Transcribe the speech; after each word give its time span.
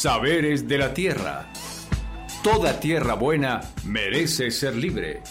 Saberes 0.00 0.68
de 0.68 0.78
la 0.78 0.94
Tierra. 0.94 1.46
Toda 2.44 2.78
tierra 2.78 3.14
buena 3.14 3.62
merece 3.84 4.52
ser 4.52 4.76
libre. 4.76 5.24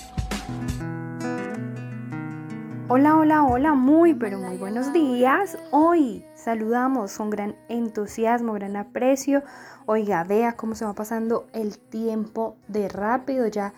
Hola, 2.89 3.15
hola, 3.15 3.43
hola, 3.45 3.73
muy, 3.75 4.13
pero 4.13 4.39
muy 4.39 4.57
buenos 4.57 4.91
días. 4.91 5.57
Hoy 5.71 6.25
saludamos 6.35 7.15
con 7.15 7.29
gran 7.29 7.55
entusiasmo, 7.69 8.51
gran 8.55 8.75
aprecio. 8.75 9.41
Oiga, 9.85 10.25
vea 10.25 10.57
cómo 10.57 10.75
se 10.75 10.83
va 10.83 10.91
pasando 10.91 11.47
el 11.53 11.79
tiempo 11.79 12.57
de 12.67 12.89
rápido. 12.89 13.47
Ya 13.47 13.73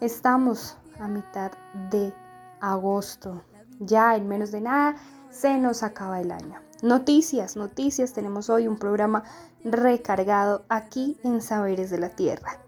estamos 0.00 0.78
a 0.98 1.06
mitad 1.06 1.52
de 1.90 2.14
agosto. 2.62 3.44
Ya 3.78 4.16
en 4.16 4.26
menos 4.26 4.52
de 4.52 4.62
nada 4.62 4.96
se 5.28 5.58
nos 5.58 5.82
acaba 5.82 6.18
el 6.18 6.32
año. 6.32 6.69
Noticias, 6.82 7.56
noticias. 7.56 8.14
Tenemos 8.14 8.48
hoy 8.48 8.66
un 8.66 8.78
programa 8.78 9.24
recargado 9.62 10.64
aquí 10.70 11.18
en 11.22 11.42
Saberes 11.42 11.90
de 11.90 11.98
la 11.98 12.08
Tierra. 12.08 12.58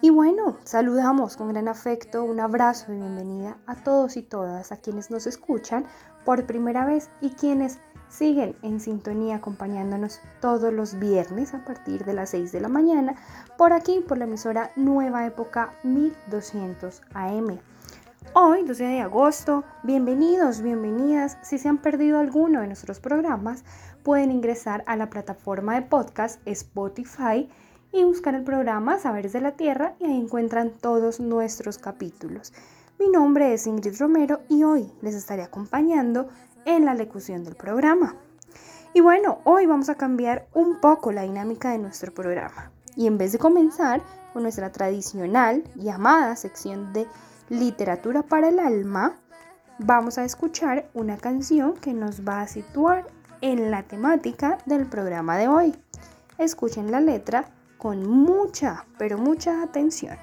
Y 0.00 0.10
bueno, 0.10 0.56
saludamos 0.64 1.36
con 1.36 1.50
gran 1.50 1.68
afecto, 1.68 2.24
un 2.24 2.40
abrazo 2.40 2.92
y 2.92 2.96
bienvenida 2.96 3.56
a 3.66 3.76
todos 3.76 4.16
y 4.16 4.22
todas, 4.22 4.72
a 4.72 4.78
quienes 4.78 5.12
nos 5.12 5.28
escuchan 5.28 5.86
por 6.24 6.46
primera 6.46 6.84
vez 6.84 7.10
y 7.20 7.30
quienes 7.30 7.78
siguen 8.08 8.56
en 8.62 8.80
sintonía 8.80 9.36
acompañándonos 9.36 10.18
todos 10.40 10.72
los 10.72 10.98
viernes 10.98 11.54
a 11.54 11.64
partir 11.64 12.04
de 12.04 12.12
las 12.12 12.30
6 12.30 12.50
de 12.50 12.60
la 12.60 12.68
mañana 12.68 13.14
por 13.56 13.72
aquí, 13.72 14.00
por 14.00 14.18
la 14.18 14.24
emisora 14.24 14.72
Nueva 14.74 15.26
Época 15.26 15.74
1200 15.84 17.02
AM. 17.14 17.60
Hoy, 18.32 18.64
12 18.64 18.84
de 18.84 19.00
agosto, 19.00 19.64
bienvenidos, 19.82 20.62
bienvenidas. 20.62 21.36
Si 21.42 21.58
se 21.58 21.68
han 21.68 21.78
perdido 21.78 22.18
alguno 22.18 22.60
de 22.60 22.66
nuestros 22.66 22.98
programas, 22.98 23.64
pueden 24.02 24.32
ingresar 24.32 24.82
a 24.86 24.96
la 24.96 25.10
plataforma 25.10 25.74
de 25.74 25.82
podcast 25.82 26.40
Spotify 26.46 27.48
y 27.92 28.02
buscar 28.02 28.34
el 28.34 28.42
programa 28.42 28.98
Saberes 28.98 29.32
de 29.32 29.40
la 29.40 29.52
Tierra 29.52 29.94
y 30.00 30.06
ahí 30.06 30.18
encuentran 30.18 30.70
todos 30.70 31.20
nuestros 31.20 31.78
capítulos. 31.78 32.52
Mi 32.98 33.08
nombre 33.08 33.52
es 33.52 33.66
Ingrid 33.66 34.00
Romero 34.00 34.40
y 34.48 34.64
hoy 34.64 34.90
les 35.02 35.14
estaré 35.14 35.42
acompañando 35.42 36.28
en 36.64 36.84
la 36.84 36.94
locución 36.94 37.44
del 37.44 37.54
programa. 37.54 38.16
Y 38.94 39.00
bueno, 39.00 39.40
hoy 39.44 39.66
vamos 39.66 39.88
a 39.90 39.96
cambiar 39.96 40.48
un 40.54 40.80
poco 40.80 41.12
la 41.12 41.22
dinámica 41.22 41.70
de 41.70 41.78
nuestro 41.78 42.12
programa. 42.12 42.72
Y 42.96 43.06
en 43.06 43.18
vez 43.18 43.32
de 43.32 43.38
comenzar 43.38 44.02
con 44.32 44.42
nuestra 44.42 44.70
tradicional 44.70 45.64
llamada 45.74 46.36
sección 46.36 46.92
de 46.92 47.06
literatura 47.48 48.22
para 48.22 48.48
el 48.48 48.58
alma, 48.58 49.16
vamos 49.78 50.18
a 50.18 50.24
escuchar 50.24 50.88
una 50.94 51.16
canción 51.16 51.74
que 51.74 51.92
nos 51.92 52.22
va 52.22 52.40
a 52.40 52.48
situar 52.48 53.06
en 53.40 53.70
la 53.70 53.82
temática 53.82 54.58
del 54.66 54.86
programa 54.86 55.36
de 55.36 55.48
hoy. 55.48 55.74
Escuchen 56.38 56.90
la 56.90 57.00
letra 57.00 57.46
con 57.78 58.08
mucha, 58.08 58.86
pero 58.98 59.18
mucha 59.18 59.62
atención. 59.62 60.16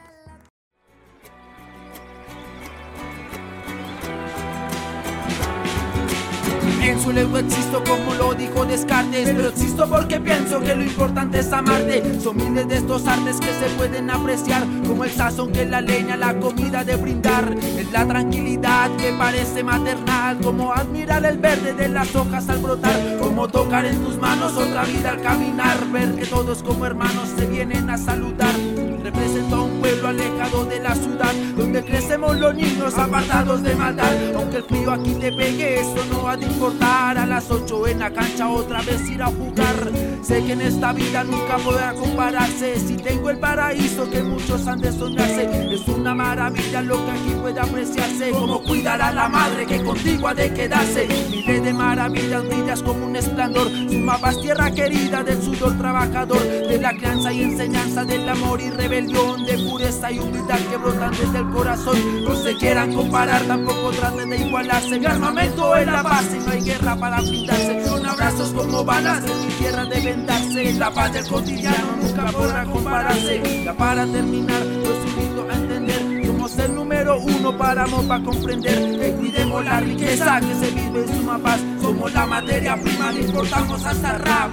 Pienso 6.81 7.11
luego 7.11 7.37
existo 7.37 7.83
como 7.83 8.15
lo 8.15 8.33
dijo 8.33 8.65
Descartes. 8.65 9.29
Pero 9.29 9.49
existo 9.49 9.87
porque 9.87 10.19
pienso 10.19 10.59
que 10.61 10.75
lo 10.75 10.83
importante 10.83 11.39
es 11.39 11.53
amarte. 11.53 12.19
Son 12.19 12.35
miles 12.35 12.67
de 12.67 12.77
estos 12.77 13.05
artes 13.05 13.39
que 13.39 13.53
se 13.53 13.69
pueden 13.77 14.09
apreciar 14.09 14.63
Como 14.87 15.03
el 15.03 15.11
sazón 15.11 15.51
que 15.51 15.63
la 15.65 15.79
leña, 15.79 16.17
la 16.17 16.39
comida 16.39 16.83
de 16.83 16.95
brindar. 16.95 17.55
Es 17.77 17.91
la 17.91 18.07
tranquilidad 18.07 18.89
que 18.97 19.13
parece 19.13 19.63
maternal 19.63 20.39
Como 20.41 20.73
admirar 20.73 21.23
el 21.23 21.37
verde 21.37 21.73
de 21.73 21.87
las 21.87 22.15
hojas 22.15 22.49
al 22.49 22.57
brotar 22.57 23.17
Como 23.19 23.47
tocar 23.47 23.85
en 23.85 24.03
tus 24.03 24.17
manos 24.17 24.57
otra 24.57 24.83
vida 24.85 25.11
al 25.11 25.21
caminar. 25.21 25.77
Ver 25.91 26.15
que 26.15 26.25
todos 26.25 26.63
como 26.63 26.87
hermanos 26.87 27.29
se 27.37 27.45
vienen 27.45 27.91
a 27.91 27.97
saludar 27.99 28.55
Representa 29.03 29.59
un 29.59 29.79
pueblo 29.79 30.07
alejado 30.07 30.65
de 30.65 30.79
la 30.79 30.95
ciudad 30.95 31.33
Donde 31.55 31.83
crecemos 31.83 32.39
los 32.39 32.55
niños 32.55 32.97
apartados 32.97 33.61
de 33.61 33.75
maldad. 33.75 34.11
Aunque 34.35 34.57
el 34.57 34.63
frío 34.63 34.91
aquí 34.91 35.13
te 35.13 35.31
pegue, 35.31 35.79
eso 35.79 36.03
no 36.11 36.27
ha 36.27 36.37
de 36.37 36.47
importar 36.47 36.70
A 36.79 37.25
las 37.25 37.51
8 37.51 37.87
en 37.87 37.99
la 37.99 38.11
cancha 38.11 38.49
otra 38.49 38.81
vez 38.81 39.09
ir 39.09 39.21
a 39.21 39.27
jugar. 39.27 39.75
Sé 40.21 40.43
que 40.45 40.53
en 40.53 40.61
esta 40.61 40.93
vida 40.93 41.23
nunca 41.23 41.57
podrá 41.57 41.93
compararse. 41.93 42.79
Si 42.79 42.95
tengo 42.95 43.29
el 43.29 43.37
paraíso 43.37 44.09
que 44.09 44.23
muchos 44.23 44.65
han 44.67 44.79
de 44.79 44.91
soñarse 44.93 45.73
Es 45.73 45.87
una 45.87 46.15
maravilla 46.15 46.81
lo 46.81 47.03
que 47.03 47.11
aquí 47.11 47.35
puede 47.41 47.59
apreciarse. 47.59 48.31
Como 48.31 48.63
cuidar 48.63 49.01
a 49.01 49.11
la 49.11 49.27
madre 49.27 49.65
que 49.65 49.83
contigo 49.83 50.33
de 50.33 50.53
quedarse. 50.53 51.07
Miles 51.29 51.63
de 51.63 51.73
maravillas 51.73 52.47
brillas 52.47 52.81
como 52.81 53.05
un 53.05 53.15
esplendor. 53.15 53.69
Su 53.69 53.99
mapa 53.99 54.31
es 54.31 54.41
tierra 54.41 54.71
querida 54.71 55.23
del 55.23 55.41
sudor 55.41 55.77
trabajador 55.77 56.41
De 56.41 56.77
la 56.79 56.93
crianza 56.93 57.33
y 57.33 57.43
enseñanza 57.43 58.05
del 58.05 58.27
amor 58.27 58.61
y 58.61 58.69
rebelión 58.69 59.43
De 59.43 59.57
pureza 59.57 60.11
y 60.11 60.19
humildad 60.19 60.59
que 60.69 60.77
brotan 60.77 61.11
desde 61.11 61.39
el 61.39 61.49
corazón. 61.49 62.23
No 62.23 62.35
se 62.35 62.55
quieran 62.55 62.93
comparar, 62.93 63.41
tampoco 63.43 63.91
traten 63.91 64.29
de 64.29 64.37
igualarse. 64.37 64.99
Mi 64.99 65.05
armamento 65.05 65.75
es 65.75 65.87
la 65.87 66.01
y 66.01 66.45
no 66.45 66.51
hay 66.51 66.60
guerra 66.63 66.95
para 66.95 67.17
pintarse 67.21 67.85
Son 67.85 68.05
abrazos 68.05 68.49
como 68.49 68.83
balas 68.83 69.23
en 69.23 69.47
mi 69.47 69.53
tierra 69.53 69.85
deben 69.85 70.25
darse 70.25 70.73
La 70.73 70.91
paz 70.91 71.13
del 71.13 71.27
cotidiano 71.27 71.91
nunca 72.01 72.31
podrá 72.31 72.65
compararse. 72.65 73.63
Ya 73.63 73.73
para 73.73 74.05
terminar, 74.05 74.65
los 74.65 75.05
invito 75.09 75.47
a 75.49 75.53
entender. 75.55 76.25
Somos 76.25 76.57
el 76.57 76.75
número 76.75 77.19
uno 77.19 77.57
para 77.57 77.85
para 77.85 78.23
comprender. 78.23 78.99
Que 78.99 79.13
cuidemos 79.13 79.65
la 79.65 79.79
riqueza 79.79 80.39
que 80.39 80.55
se 80.55 80.71
vive 80.71 81.01
en 81.01 81.07
suma 81.07 81.37
paz. 81.39 81.59
Somos 81.81 82.13
la 82.13 82.25
materia 82.25 82.75
prima, 82.75 83.11
le 83.11 83.21
importamos 83.21 83.85
hasta 83.85 84.17
rap. 84.17 84.51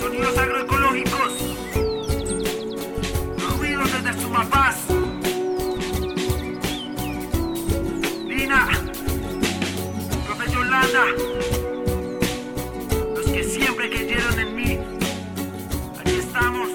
Sonidos 0.00 0.38
agroecológicos. 0.38 1.32
Desde 3.92 4.22
Sumapaz. 4.22 4.76
Lina, 4.76 4.91
los 13.14 13.24
que 13.24 13.44
siempre 13.44 13.88
creyeron 13.88 14.38
en 14.38 14.54
mí. 14.54 14.78
Aquí 15.98 16.18
estamos, 16.18 16.68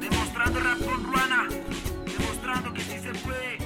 demostrando 0.00 0.58
rap 0.60 0.78
con 0.78 1.04
Ruana, 1.04 1.48
demostrando 2.18 2.72
que 2.72 2.80
sí 2.80 2.98
se 2.98 3.12
puede. 3.26 3.58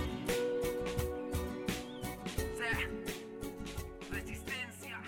Resistencia. 4.10 5.00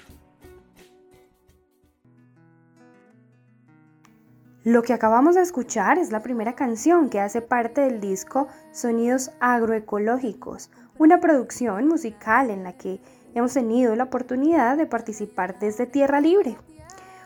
Lo 4.63 4.83
que 4.83 4.93
acabamos 4.93 5.35
de 5.35 5.43
escuchar 5.43 5.99
es 5.99 6.13
la 6.13 6.23
primera 6.23 6.55
canción 6.55 7.11
que 7.11 7.19
hace 7.19 7.43
parte 7.43 7.81
del 7.81 8.01
disco 8.01 8.47
Sonidos 8.71 9.33
Agroecológicos, 9.41 10.71
una 10.99 11.21
producción 11.21 11.89
musical 11.89 12.51
en 12.51 12.63
la 12.63 12.73
que 12.75 13.01
hemos 13.35 13.55
tenido 13.55 13.97
la 13.97 14.05
oportunidad 14.05 14.77
de 14.77 14.87
participar 14.87 15.59
desde 15.59 15.87
Tierra 15.87 16.21
Libre, 16.21 16.57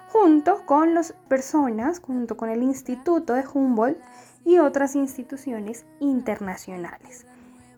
junto 0.09 0.65
con 0.65 0.95
las 0.95 1.13
personas, 1.29 2.01
junto 2.01 2.37
con 2.37 2.49
el 2.49 2.63
Instituto 2.63 3.35
de 3.35 3.45
Humboldt 3.53 3.99
y 4.45 4.59
otras 4.59 4.97
instituciones 4.97 5.85
internacionales. 6.01 7.27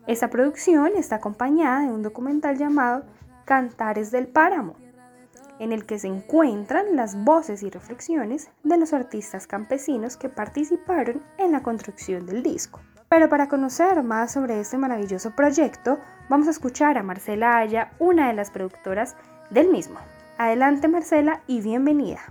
Esta 0.07 0.29
producción 0.29 0.91
está 0.95 1.17
acompañada 1.17 1.81
de 1.81 1.91
un 1.91 2.01
documental 2.01 2.57
llamado 2.57 3.03
Cantares 3.45 4.11
del 4.11 4.27
Páramo, 4.27 4.75
en 5.59 5.73
el 5.73 5.85
que 5.85 5.99
se 5.99 6.07
encuentran 6.07 6.95
las 6.95 7.21
voces 7.23 7.61
y 7.63 7.69
reflexiones 7.69 8.49
de 8.63 8.77
los 8.77 8.93
artistas 8.93 9.45
campesinos 9.45 10.17
que 10.17 10.29
participaron 10.29 11.21
en 11.37 11.51
la 11.51 11.61
construcción 11.61 12.25
del 12.25 12.41
disco. 12.41 12.79
Pero 13.11 13.27
para 13.27 13.49
conocer 13.49 14.03
más 14.03 14.31
sobre 14.31 14.61
este 14.61 14.77
maravilloso 14.77 15.35
proyecto, 15.35 15.99
vamos 16.29 16.47
a 16.47 16.51
escuchar 16.51 16.97
a 16.97 17.03
Marcela 17.03 17.57
Aya, 17.57 17.91
una 17.99 18.29
de 18.29 18.33
las 18.33 18.51
productoras 18.51 19.17
del 19.49 19.67
mismo. 19.67 19.99
Adelante 20.37 20.87
Marcela 20.87 21.43
y 21.45 21.59
bienvenida. 21.59 22.21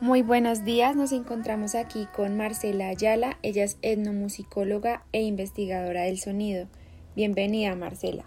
Muy 0.00 0.22
buenos 0.22 0.64
días, 0.64 0.96
nos 0.96 1.12
encontramos 1.12 1.76
aquí 1.76 2.08
con 2.16 2.36
Marcela 2.36 2.88
Ayala, 2.88 3.38
ella 3.42 3.62
es 3.62 3.76
etnomusicóloga 3.82 5.04
e 5.12 5.22
investigadora 5.22 6.02
del 6.02 6.18
sonido. 6.18 6.66
Bienvenida 7.14 7.76
Marcela. 7.76 8.24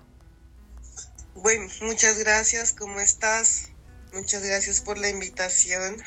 Bueno, 1.36 1.66
muchas 1.82 2.20
gracias, 2.20 2.72
¿cómo 2.72 3.02
estás? 3.02 3.72
Muchas 4.14 4.46
gracias 4.46 4.80
por 4.80 4.98
la 4.98 5.10
invitación. 5.10 5.98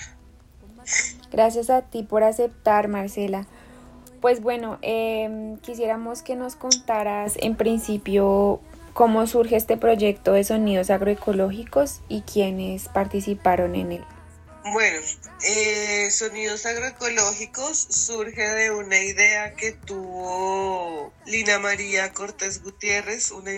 Gracias 1.30 1.68
a 1.68 1.82
ti 1.82 2.04
por 2.04 2.24
aceptar, 2.24 2.88
Marcela. 2.88 3.46
Pues 4.20 4.42
bueno, 4.42 4.78
eh, 4.82 5.56
quisiéramos 5.62 6.22
que 6.22 6.36
nos 6.36 6.56
contaras 6.56 7.34
en 7.40 7.56
principio 7.56 8.60
cómo 8.92 9.26
surge 9.26 9.56
este 9.56 9.76
proyecto 9.76 10.32
de 10.32 10.44
sonidos 10.44 10.90
agroecológicos 10.90 12.00
y 12.08 12.22
quiénes 12.22 12.88
participaron 12.88 13.74
en 13.74 13.92
él. 13.92 14.04
Bueno, 14.62 15.00
eh, 15.42 16.10
Sonidos 16.10 16.66
Agroecológicos 16.66 17.78
surge 17.78 18.42
de 18.42 18.70
una 18.70 18.98
idea 18.98 19.54
que 19.54 19.72
tuvo 19.72 21.14
Lina 21.24 21.58
María 21.58 22.12
Cortés 22.12 22.62
Gutiérrez, 22.62 23.30
una, 23.30 23.52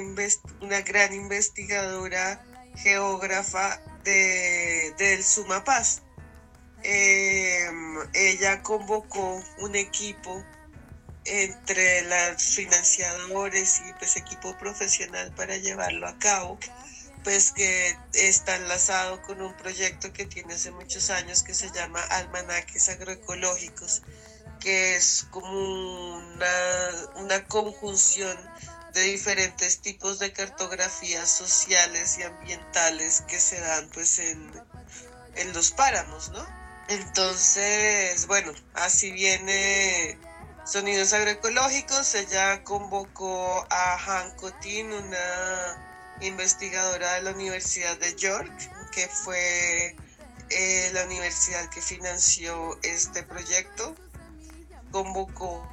una 0.61 0.81
gran 0.83 1.13
investigadora 1.13 2.45
geógrafa 2.77 3.83
de, 4.05 4.95
del 4.97 5.25
Sumapaz. 5.25 6.03
Em, 6.85 7.99
ella 8.15 8.63
convocó 8.63 9.43
un 9.59 9.75
equipo 9.75 10.45
entre 11.25 12.03
los 12.03 12.43
financiadores 12.43 13.81
y 13.89 13.93
pues 13.95 14.17
equipo 14.17 14.57
profesional 14.59 15.33
para 15.35 15.57
llevarlo 15.57 16.09
a 16.09 16.19
cabo 16.19 16.59
pues 17.25 17.53
que 17.53 17.97
está 18.15 18.57
enlazado 18.57 19.23
con 19.23 19.41
un 19.41 19.55
proyecto 19.57 20.13
que 20.13 20.27
tiene 20.27 20.55
hace 20.55 20.71
muchos 20.71 21.11
años 21.11 21.43
que 21.43 21.55
se 21.55 21.71
llama 21.71 22.01
Almanaques 22.03 22.89
Agroecológicos, 22.89 24.03
que 24.61 24.97
es 24.97 25.27
como 25.31 26.17
una, 26.17 26.91
una 27.17 27.45
conjunción 27.47 28.37
de 28.93 29.03
diferentes 29.03 29.81
tipos 29.81 30.19
de 30.19 30.33
cartografías 30.33 31.31
sociales 31.31 32.19
y 32.19 32.25
ambientales 32.25 33.23
que 33.23 33.39
se 33.39 33.61
dan 33.61 33.89
pues 33.91 34.19
en, 34.19 34.53
en 35.37 35.53
los 35.53 35.71
páramos, 35.71 36.31
¿no? 36.31 36.62
Entonces, 36.89 38.27
bueno, 38.27 38.53
así 38.75 39.13
viene 39.13 40.19
Sonidos 40.65 41.13
Agroecológicos, 41.13 42.15
ella 42.15 42.63
convocó 42.65 43.67
a 43.69 43.95
Han 44.07 44.37
Cotin, 44.37 44.93
una 44.93 45.93
investigadora 46.21 47.15
de 47.15 47.23
la 47.23 47.33
Universidad 47.33 47.97
de 47.99 48.15
York, 48.15 48.53
que 48.93 49.09
fue 49.09 49.97
eh, 50.51 50.91
la 50.93 51.05
universidad 51.05 51.69
que 51.71 51.81
financió 51.81 52.79
este 52.83 53.23
proyecto. 53.23 53.95
Convocó 54.91 55.67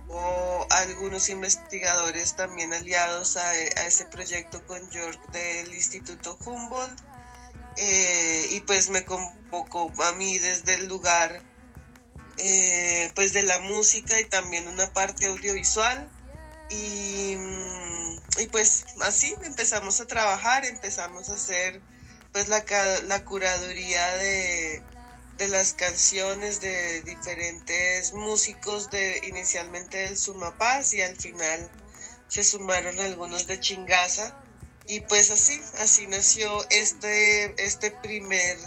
a 0.72 0.78
algunos 0.80 1.30
investigadores 1.30 2.36
también 2.36 2.74
aliados 2.74 3.36
a, 3.38 3.56
ese 3.56 4.06
proyecto 4.06 4.66
con 4.66 4.90
York 4.90 5.20
del 5.32 5.74
Instituto 5.74 6.38
Humboldt. 6.46 7.00
Eh, 7.76 8.48
y 8.52 8.62
pues 8.62 8.90
me 8.90 9.06
convocó 9.06 9.38
a 9.51 10.12
mí 10.13 10.38
desde 10.38 10.75
el 10.75 10.88
lugar 10.88 11.42
eh, 12.38 13.12
pues 13.16 13.34
de 13.34 13.44
la 13.44 13.60
música 13.60 14.19
y 14.19 14.25
también 14.25 14.68
una 14.68 14.92
parte 14.94 15.28
audiovisual. 15.28 16.10
Y 16.69 17.36
mm, 17.38 17.90
y 18.40 18.48
pues 18.48 18.86
así 19.01 19.36
empezamos 19.44 20.00
a 20.00 20.07
trabajar, 20.07 20.66
empezamos 20.66 21.30
a 21.30 21.34
hacer 21.34 21.81
pues 22.31 22.48
la, 22.48 22.63
la 23.07 23.25
curaduría 23.25 24.16
de, 24.16 24.81
las 25.50 25.74
canciones 25.74 26.62
de 26.62 27.01
diferentes 27.01 28.13
músicos 28.13 28.90
de 28.92 29.22
inicialmente 29.28 29.98
del 29.98 30.18
Sumapaz 30.18 30.94
y 30.94 31.01
al 31.01 31.16
final 31.16 31.69
se 32.28 32.44
sumaron 32.44 33.00
algunos 33.00 33.48
de 33.48 33.60
Chingaza. 33.60 34.38
Y 34.86 35.01
pues 35.01 35.31
así, 35.31 35.62
así 35.80 36.07
nació 36.07 36.68
este, 36.69 37.63
este 37.63 37.92
primer 37.92 38.57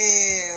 eh, 0.00 0.48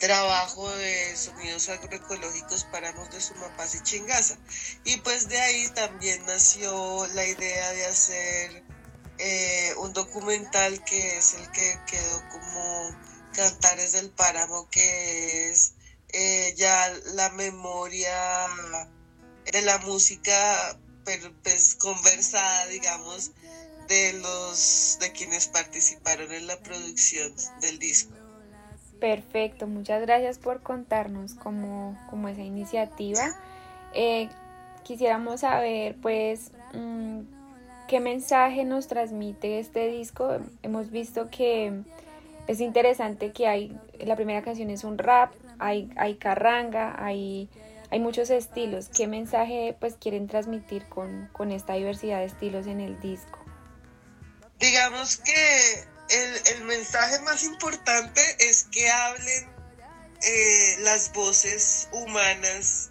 trabajo 0.00 0.68
de 0.68 1.16
sonidos 1.16 1.68
agroecológicos 1.68 2.64
Páramos 2.64 3.08
de 3.10 3.20
Sumapaz 3.20 3.76
y 3.76 3.82
Chingaza. 3.84 4.36
Y 4.84 4.96
pues 4.98 5.28
de 5.28 5.40
ahí 5.40 5.68
también 5.68 6.24
nació 6.26 7.06
la 7.14 7.24
idea 7.24 7.70
de 7.70 7.86
hacer 7.86 8.64
eh, 9.18 9.74
un 9.76 9.92
documental 9.92 10.82
que 10.84 11.18
es 11.18 11.34
el 11.34 11.50
que 11.52 11.78
quedó 11.86 12.28
como 12.30 12.96
Cantares 13.32 13.92
del 13.92 14.10
Páramo, 14.10 14.68
que 14.70 15.50
es 15.50 15.74
eh, 16.08 16.52
ya 16.56 16.92
la 17.14 17.30
memoria 17.30 18.48
de 19.52 19.62
la 19.62 19.78
música 19.78 20.76
pues 21.44 21.76
conversada, 21.76 22.66
digamos, 22.66 23.30
de 23.90 24.12
los 24.12 24.98
de 25.00 25.10
quienes 25.10 25.48
participaron 25.48 26.32
en 26.32 26.46
la 26.46 26.56
producción 26.58 27.32
del 27.60 27.80
disco. 27.80 28.14
Perfecto, 29.00 29.66
muchas 29.66 30.00
gracias 30.02 30.38
por 30.38 30.62
contarnos 30.62 31.34
cómo, 31.34 31.98
esa 32.28 32.42
iniciativa. 32.42 33.22
Eh, 33.92 34.28
quisiéramos 34.84 35.40
saber, 35.40 35.96
pues, 36.00 36.52
mm, 36.72 37.20
qué 37.88 37.98
mensaje 37.98 38.64
nos 38.64 38.86
transmite 38.86 39.58
este 39.58 39.88
disco. 39.88 40.38
Hemos 40.62 40.90
visto 40.92 41.28
que 41.28 41.82
es 42.46 42.60
interesante 42.60 43.32
que 43.32 43.48
hay, 43.48 43.76
la 43.98 44.14
primera 44.14 44.42
canción 44.42 44.70
es 44.70 44.84
un 44.84 44.98
rap, 44.98 45.32
hay, 45.58 45.90
hay 45.96 46.14
carranga, 46.14 46.94
hay, 47.04 47.48
hay 47.90 47.98
muchos 47.98 48.30
estilos. 48.30 48.88
¿Qué 48.88 49.08
mensaje, 49.08 49.74
pues, 49.80 49.96
quieren 49.96 50.28
transmitir 50.28 50.84
con, 50.84 51.28
con 51.32 51.50
esta 51.50 51.72
diversidad 51.72 52.20
de 52.20 52.26
estilos 52.26 52.68
en 52.68 52.80
el 52.80 53.00
disco? 53.00 53.39
Digamos 54.60 55.16
que 55.16 55.84
el, 56.10 56.64
mensaje 56.64 57.18
más 57.20 57.44
importante 57.44 58.20
es 58.40 58.64
que 58.64 58.90
hablen 58.90 59.48
eh, 60.22 60.76
las 60.80 61.12
voces 61.14 61.88
humanas, 61.92 62.90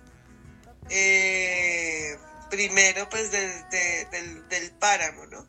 eh, 0.89 2.17
primero 2.49 3.07
pues 3.09 3.29
del, 3.31 4.71
páramo, 4.79 5.27
¿no? 5.27 5.47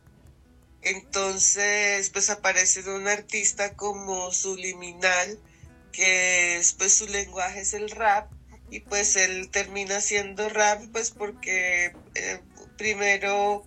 Entonces 0.83 2.11
pues 2.11 2.29
aparece 2.29 2.89
un 2.91 3.09
artista 3.09 3.75
como 3.75 4.31
subliminal, 4.31 5.41
que 5.91 6.59
es 6.59 6.75
pues 6.75 6.93
su 6.93 7.07
lenguaje 7.07 7.61
es 7.61 7.73
el 7.73 7.91
rap, 7.91 8.31
y 8.71 8.81
pues 8.81 9.17
él 9.17 9.49
termina 9.51 10.03
siendo 10.03 10.51
rap 10.51 10.83
pues 10.93 11.13
porque 11.13 11.95
eh, 12.15 12.41
primero 12.77 13.65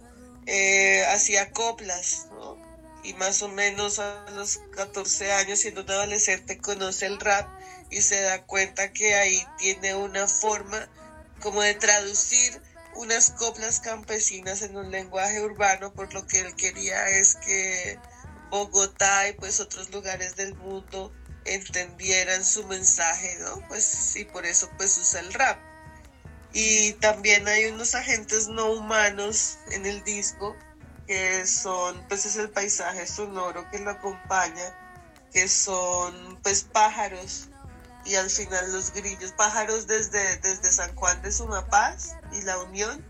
hacía 1.10 1.52
coplas, 1.52 2.28
¿no? 2.32 2.74
y 3.04 3.14
más 3.16 3.42
o 3.42 3.50
menos 3.50 4.00
a 4.00 4.26
los 4.32 4.62
14 4.76 5.34
años, 5.34 5.60
siendo 5.60 5.82
un 5.82 5.92
adolescente, 5.92 6.58
conoce 6.58 7.06
el 7.06 7.20
rap 7.20 7.48
y 7.90 8.02
se 8.02 8.22
da 8.22 8.46
cuenta 8.46 8.94
que 8.94 9.16
ahí 9.16 9.46
tiene 9.58 9.94
una 9.94 10.28
forma 10.28 10.88
como 11.42 11.62
de 11.62 11.76
traducir 11.76 12.62
unas 12.96 13.32
coplas 13.32 13.82
campesinas 13.82 14.62
en 14.62 14.78
un 14.78 14.90
lenguaje 14.90 15.42
urbano, 15.42 15.94
por 15.94 16.14
lo 16.14 16.26
que 16.26 16.40
él 16.40 16.56
quería 16.56 17.10
es 17.10 17.36
que 17.36 18.00
Bogotá 18.50 19.28
y 19.28 19.34
pues 19.34 19.60
otros 19.60 19.92
lugares 19.92 20.36
del 20.36 20.56
mundo 20.56 21.12
entendieran 21.46 22.46
su 22.46 22.66
mensaje, 22.68 23.38
¿no? 23.40 23.68
Pues 23.68 24.16
y 24.16 24.26
por 24.26 24.46
eso 24.46 24.70
pues 24.78 24.98
usa 24.98 25.20
el 25.20 25.34
rap. 25.34 25.60
Y 26.54 26.94
también 26.94 27.48
hay 27.48 27.66
unos 27.66 27.96
agentes 27.96 28.48
no 28.48 28.72
humanos 28.72 29.58
en 29.72 29.86
el 29.86 30.04
disco 30.04 30.56
que 31.08 31.46
son, 31.46 32.06
pues 32.08 32.26
es 32.26 32.36
el 32.38 32.50
paisaje 32.50 33.08
sonoro 33.08 33.70
que 33.72 33.80
lo 33.80 33.92
acompaña, 33.92 34.78
que 35.32 35.48
son 35.48 36.40
pues 36.44 36.64
pájaros 36.64 37.50
y 38.06 38.16
al 38.16 38.30
final 38.30 38.72
los 38.72 38.94
grillos, 38.94 39.32
pájaros 39.32 39.88
desde, 39.88 40.38
desde 40.38 40.72
San 40.72 40.94
Juan 40.96 41.22
de 41.22 41.32
Sumapaz 41.32 42.16
y 42.34 42.42
La 42.42 42.60
Unión, 42.60 43.04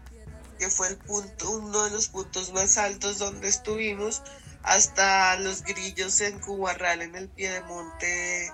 que 0.60 0.70
fue 0.70 0.88
el 0.88 0.98
punto, 0.98 1.50
uno 1.50 1.84
de 1.84 1.92
los 1.92 2.08
puntos 2.08 2.54
más 2.54 2.78
altos 2.78 3.18
donde 3.18 3.48
estuvimos, 3.48 4.22
hasta 4.62 5.36
los 5.38 5.64
grillos 5.64 6.22
en 6.22 6.40
Cubarral, 6.40 7.02
en 7.02 7.16
el 7.16 7.28
pie 7.28 7.52
de 7.52 7.62
monte 7.62 8.52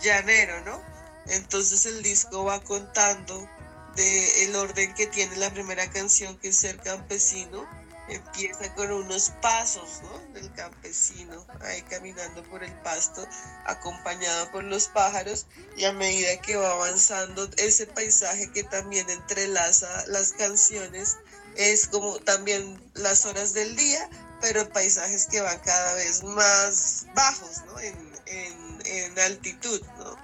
llanero, 0.00 0.60
¿no? 0.64 0.80
Entonces 1.26 1.86
el 1.86 2.02
disco 2.02 2.44
va 2.44 2.60
contando 2.60 3.48
de 3.96 4.44
el 4.44 4.56
orden 4.56 4.94
que 4.94 5.06
tiene 5.06 5.36
la 5.36 5.50
primera 5.50 5.88
canción, 5.90 6.36
que 6.38 6.48
es 6.48 6.56
Ser 6.56 6.78
Campesino, 6.78 7.66
empieza 8.08 8.74
con 8.74 8.92
unos 8.92 9.30
pasos 9.40 10.02
del 10.34 10.52
campesino 10.52 11.46
ahí 11.62 11.82
caminando 11.82 12.42
por 12.44 12.62
el 12.62 12.72
pasto 12.80 13.26
acompañado 13.64 14.50
por 14.50 14.64
los 14.64 14.88
pájaros 14.88 15.46
y 15.76 15.84
a 15.84 15.92
medida 15.92 16.40
que 16.42 16.56
va 16.56 16.72
avanzando 16.72 17.48
ese 17.56 17.86
paisaje 17.86 18.50
que 18.52 18.62
también 18.64 19.08
entrelaza 19.08 19.88
las 20.08 20.32
canciones 20.32 21.16
es 21.56 21.86
como 21.86 22.18
también 22.18 22.78
las 22.94 23.24
horas 23.24 23.54
del 23.54 23.74
día 23.74 24.08
pero 24.40 24.68
paisajes 24.68 25.26
que 25.26 25.40
van 25.40 25.58
cada 25.60 25.94
vez 25.94 26.22
más 26.24 27.06
bajos 27.14 27.62
en, 27.80 28.82
en 28.84 29.18
altitud 29.18 29.80
¿no? 29.98 30.23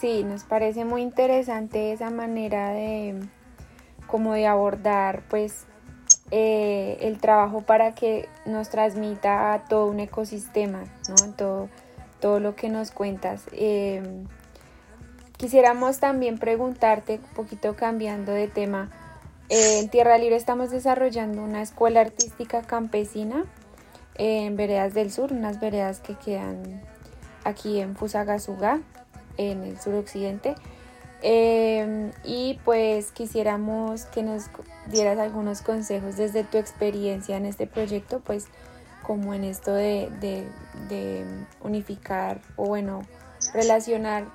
Sí, 0.00 0.24
nos 0.24 0.44
parece 0.44 0.84
muy 0.84 1.00
interesante 1.00 1.92
esa 1.92 2.10
manera 2.10 2.70
de 2.70 3.18
como 4.06 4.34
de 4.34 4.46
abordar 4.46 5.22
pues 5.28 5.66
eh, 6.30 6.98
el 7.00 7.18
trabajo 7.18 7.62
para 7.62 7.94
que 7.94 8.28
nos 8.44 8.68
transmita 8.68 9.54
a 9.54 9.64
todo 9.64 9.86
un 9.86 10.00
ecosistema, 10.00 10.84
¿no? 11.08 11.32
todo, 11.34 11.68
todo 12.20 12.40
lo 12.40 12.56
que 12.56 12.68
nos 12.68 12.90
cuentas. 12.90 13.44
Eh, 13.52 14.02
quisiéramos 15.38 15.98
también 15.98 16.38
preguntarte, 16.38 17.20
un 17.22 17.34
poquito 17.34 17.74
cambiando 17.74 18.32
de 18.32 18.48
tema, 18.48 18.90
eh, 19.48 19.80
en 19.80 19.88
Tierra 19.88 20.18
Libre 20.18 20.36
estamos 20.36 20.70
desarrollando 20.70 21.42
una 21.42 21.62
escuela 21.62 22.00
artística 22.00 22.62
campesina 22.62 23.44
en 24.16 24.56
Veredas 24.56 24.92
del 24.92 25.10
Sur, 25.12 25.32
unas 25.32 25.60
veredas 25.60 26.00
que 26.00 26.16
quedan 26.16 26.82
aquí 27.44 27.80
en 27.80 27.94
Fusagasugá, 27.94 28.80
en 29.36 29.62
el 29.62 29.80
suroccidente. 29.80 30.54
Em, 31.22 32.12
y 32.24 32.60
pues 32.64 33.10
quisiéramos 33.10 34.04
que 34.04 34.22
nos 34.22 34.44
dieras 34.86 35.18
algunos 35.18 35.62
consejos 35.62 36.16
desde 36.16 36.44
tu 36.44 36.58
experiencia 36.58 37.36
en 37.36 37.46
este 37.46 37.66
proyecto, 37.66 38.20
pues 38.20 38.46
como 39.02 39.34
en 39.34 39.44
esto 39.44 39.72
de, 39.72 40.46
unificar 41.62 42.42
o 42.56 42.66
bueno, 42.66 43.06
relacionar 43.54 44.26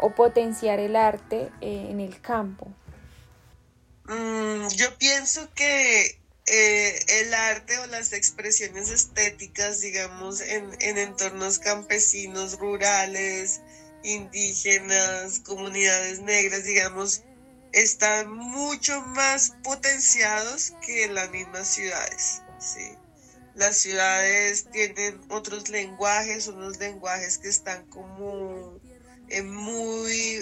o 0.00 0.10
potenciar 0.10 0.78
el 0.78 0.96
arte 0.96 1.50
eh, 1.60 1.88
en 1.90 2.00
el 2.00 2.20
campo? 2.20 2.66
Mm, 4.04 4.68
yo 4.68 4.96
pienso 4.98 5.48
que 5.54 6.18
eh, 6.46 6.98
el 7.08 7.34
arte 7.34 7.78
o 7.78 7.86
las 7.86 8.12
expresiones 8.12 8.90
estéticas, 8.90 9.80
digamos, 9.80 10.40
en, 10.40 10.70
en 10.80 10.98
entornos 10.98 11.58
campesinos, 11.58 12.58
rurales, 12.58 13.60
indígenas, 14.06 15.40
comunidades 15.40 16.20
negras, 16.20 16.64
digamos, 16.64 17.22
están 17.72 18.32
mucho 18.32 19.00
más 19.02 19.54
potenciados 19.62 20.72
que 20.84 21.08
las 21.08 21.30
mismas 21.30 21.68
ciudades. 21.68 22.42
¿sí? 22.58 22.92
Las 23.54 23.76
ciudades 23.76 24.70
tienen 24.70 25.20
otros 25.28 25.68
lenguajes, 25.68 26.46
unos 26.46 26.78
lenguajes 26.78 27.38
que 27.38 27.48
están 27.48 27.86
como 27.86 28.80
eh, 29.28 29.42
muy 29.42 30.40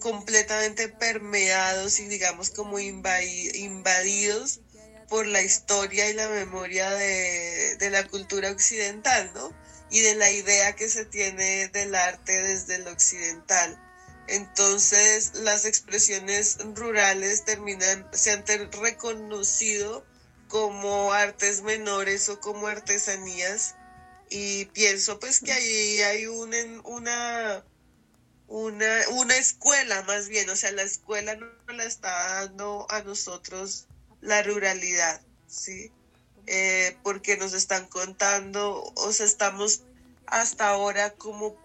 completamente 0.00 0.88
permeados 0.88 2.00
y 2.00 2.06
digamos 2.06 2.50
como 2.50 2.78
invadidos 2.80 4.60
por 5.08 5.26
la 5.26 5.42
historia 5.42 6.08
y 6.08 6.14
la 6.14 6.28
memoria 6.28 6.90
de, 6.90 7.76
de 7.76 7.90
la 7.90 8.08
cultura 8.08 8.50
occidental, 8.50 9.30
¿no? 9.34 9.52
Y 9.92 10.00
de 10.00 10.16
la 10.16 10.32
idea 10.32 10.74
que 10.74 10.88
se 10.88 11.04
tiene 11.04 11.68
del 11.68 11.94
arte 11.94 12.32
desde 12.42 12.78
lo 12.78 12.90
occidental. 12.90 13.78
Entonces 14.26 15.34
las 15.34 15.64
expresiones 15.64 16.58
rurales 16.74 17.44
terminan, 17.44 18.08
se 18.12 18.32
han 18.32 18.44
reconocido 18.46 20.04
como 20.48 21.12
artes 21.12 21.62
menores 21.62 22.28
o 22.28 22.40
como 22.40 22.66
artesanías 22.66 23.74
y 24.28 24.64
pienso 24.66 25.18
pues 25.18 25.40
que 25.40 25.52
ahí 25.52 26.00
hay 26.00 26.26
un, 26.26 26.54
una, 26.84 27.64
una, 28.48 29.00
una 29.10 29.36
escuela 29.36 30.02
más 30.04 30.28
bien, 30.28 30.48
o 30.50 30.56
sea, 30.56 30.72
la 30.72 30.82
escuela 30.82 31.36
no 31.36 31.46
la 31.72 31.84
está 31.84 32.10
dando 32.40 32.86
a 32.90 33.02
nosotros 33.02 33.86
la 34.20 34.42
ruralidad, 34.42 35.20
¿sí? 35.46 35.92
Eh, 36.46 36.96
porque 37.02 37.36
nos 37.36 37.52
están 37.52 37.86
contando, 37.86 38.82
o 38.96 39.12
sea, 39.12 39.26
estamos 39.26 39.82
hasta 40.26 40.68
ahora 40.68 41.10
como 41.14 41.56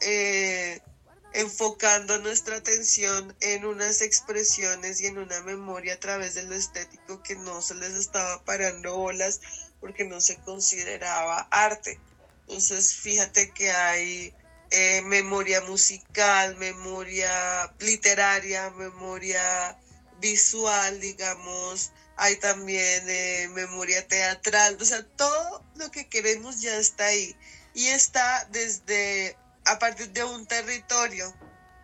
eh, 0.00 0.80
enfocando 1.32 2.18
nuestra 2.18 2.56
atención 2.56 3.36
en 3.40 3.64
unas 3.66 4.00
expresiones 4.00 5.00
y 5.00 5.06
en 5.06 5.18
una 5.18 5.42
memoria 5.42 5.94
a 5.94 6.00
través 6.00 6.34
de 6.34 6.42
lo 6.44 6.54
estético 6.54 7.22
que 7.22 7.36
no 7.36 7.60
se 7.62 7.74
les 7.74 7.92
estaba 7.92 8.42
parando 8.44 8.96
olas 8.96 9.40
porque 9.80 10.04
no 10.04 10.20
se 10.20 10.36
consideraba 10.38 11.46
arte. 11.50 12.00
Entonces, 12.40 12.94
fíjate 12.94 13.50
que 13.50 13.70
hay 13.70 14.34
eh, 14.70 15.02
memoria 15.02 15.60
musical, 15.60 16.56
memoria 16.56 17.72
literaria, 17.78 18.70
memoria 18.70 19.78
visual, 20.20 21.00
digamos, 21.00 21.92
hay 22.16 22.36
también 22.36 23.04
eh, 23.08 23.48
memoria 23.52 24.06
teatral, 24.06 24.76
o 24.80 24.84
sea, 24.84 25.04
todo 25.16 25.64
lo 25.76 25.90
que 25.90 26.08
queremos 26.08 26.60
ya 26.60 26.76
está 26.76 27.06
ahí. 27.06 27.36
Y 27.74 27.88
está 27.88 28.46
desde 28.50 29.36
a 29.66 29.78
partir 29.78 30.10
de 30.10 30.24
un 30.24 30.46
territorio 30.46 31.34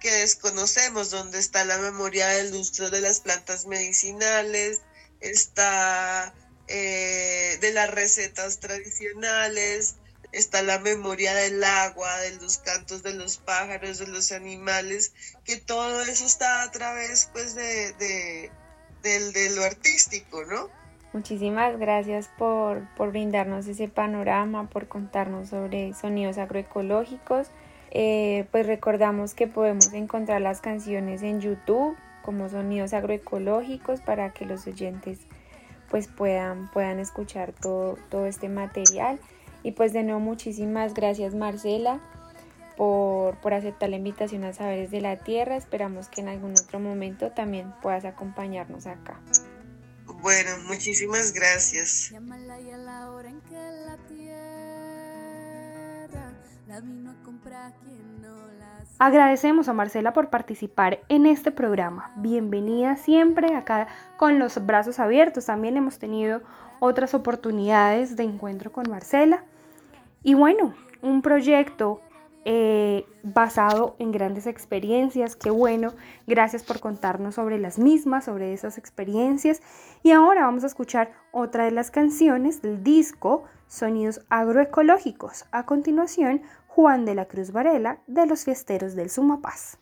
que 0.00 0.10
desconocemos, 0.10 1.10
donde 1.10 1.38
está 1.38 1.64
la 1.64 1.78
memoria 1.78 2.28
del 2.28 2.54
uso 2.54 2.90
de 2.90 3.00
las 3.00 3.20
plantas 3.20 3.66
medicinales, 3.66 4.80
está 5.20 6.34
eh, 6.68 7.58
de 7.60 7.72
las 7.72 7.90
recetas 7.90 8.58
tradicionales, 8.58 9.96
está 10.32 10.62
la 10.62 10.78
memoria 10.78 11.34
del 11.34 11.62
agua, 11.62 12.18
de 12.20 12.32
los 12.36 12.58
cantos 12.58 13.02
de 13.02 13.12
los 13.12 13.36
pájaros, 13.36 13.98
de 13.98 14.06
los 14.06 14.32
animales, 14.32 15.12
que 15.44 15.56
todo 15.56 16.02
eso 16.02 16.24
está 16.24 16.62
a 16.62 16.70
través 16.70 17.28
pues 17.32 17.54
de, 17.54 18.50
lo 19.54 19.64
artístico, 19.64 20.44
¿no? 20.44 20.68
Muchísimas 21.12 21.78
gracias 21.78 22.30
por, 22.38 22.88
por 22.96 23.10
brindarnos 23.10 23.66
ese 23.66 23.88
panorama, 23.88 24.68
por 24.70 24.88
contarnos 24.88 25.50
sobre 25.50 25.92
sonidos 25.92 26.38
agroecológicos. 26.38 27.48
Eh, 27.90 28.46
pues 28.50 28.66
recordamos 28.66 29.34
que 29.34 29.46
podemos 29.46 29.92
encontrar 29.92 30.40
las 30.40 30.62
canciones 30.62 31.22
en 31.22 31.42
YouTube 31.42 31.96
como 32.22 32.48
sonidos 32.48 32.94
agroecológicos 32.94 34.00
para 34.00 34.32
que 34.32 34.46
los 34.46 34.66
oyentes 34.66 35.18
pues 35.90 36.08
puedan, 36.08 36.70
puedan 36.70 36.98
escuchar 36.98 37.52
todo, 37.52 37.98
todo 38.08 38.24
este 38.24 38.48
material. 38.48 39.20
Y 39.62 39.72
pues 39.72 39.92
de 39.92 40.04
nuevo 40.04 40.20
muchísimas 40.20 40.94
gracias 40.94 41.34
Marcela 41.34 42.00
por, 42.76 43.36
por 43.40 43.54
aceptar 43.54 43.90
la 43.90 43.96
invitación 43.96 44.44
a 44.44 44.52
Saberes 44.52 44.90
de 44.90 45.00
la 45.00 45.16
Tierra. 45.16 45.56
Esperamos 45.56 46.08
que 46.08 46.20
en 46.20 46.28
algún 46.28 46.52
otro 46.52 46.80
momento 46.80 47.30
también 47.30 47.72
puedas 47.82 48.04
acompañarnos 48.04 48.86
acá. 48.86 49.20
Bueno, 50.06 50.50
muchísimas 50.68 51.32
gracias. 51.32 52.12
Agradecemos 58.98 59.68
a 59.68 59.72
Marcela 59.72 60.12
por 60.12 60.30
participar 60.30 61.00
en 61.08 61.26
este 61.26 61.50
programa. 61.50 62.12
Bienvenida 62.16 62.96
siempre 62.96 63.54
acá 63.56 63.88
con 64.16 64.38
los 64.38 64.64
brazos 64.64 65.00
abiertos. 65.00 65.46
También 65.46 65.76
hemos 65.76 65.98
tenido 65.98 66.40
otras 66.78 67.14
oportunidades 67.14 68.16
de 68.16 68.22
encuentro 68.22 68.70
con 68.70 68.88
Marcela. 68.88 69.44
Y 70.22 70.34
bueno, 70.34 70.74
un 71.00 71.20
proyecto 71.20 72.00
eh, 72.44 73.06
basado 73.22 73.94
en 73.98 74.10
grandes 74.12 74.46
experiencias. 74.46 75.36
Qué 75.36 75.50
bueno. 75.50 75.94
Gracias 76.26 76.64
por 76.64 76.80
contarnos 76.80 77.36
sobre 77.36 77.58
las 77.58 77.78
mismas, 77.78 78.24
sobre 78.24 78.52
esas 78.52 78.78
experiencias. 78.78 79.62
Y 80.02 80.10
ahora 80.10 80.42
vamos 80.42 80.64
a 80.64 80.68
escuchar 80.68 81.12
otra 81.30 81.64
de 81.64 81.70
las 81.70 81.90
canciones 81.90 82.62
del 82.62 82.82
disco 82.82 83.44
Sonidos 83.68 84.20
Agroecológicos. 84.28 85.46
A 85.52 85.66
continuación, 85.66 86.42
Juan 86.66 87.04
de 87.04 87.14
la 87.14 87.26
Cruz 87.26 87.52
Varela 87.52 87.98
de 88.06 88.26
los 88.26 88.44
Fiesteros 88.44 88.94
del 88.94 89.10
Sumapaz. 89.10 89.78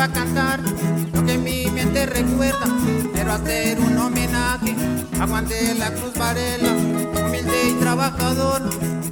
Vengo 0.00 0.12
a 0.12 0.14
cantar 0.14 0.60
lo 1.12 1.26
que 1.26 1.36
mi 1.36 1.66
mente 1.70 2.06
recuerda 2.06 2.66
quiero 3.12 3.32
hacer 3.32 3.78
un 3.80 3.98
homenaje 3.98 4.74
a 5.20 5.26
Juan 5.26 5.46
de 5.46 5.74
la 5.74 5.92
Cruz 5.92 6.14
Varela, 6.14 6.72
humilde 6.72 7.68
y 7.68 7.72
trabajador, 7.74 8.62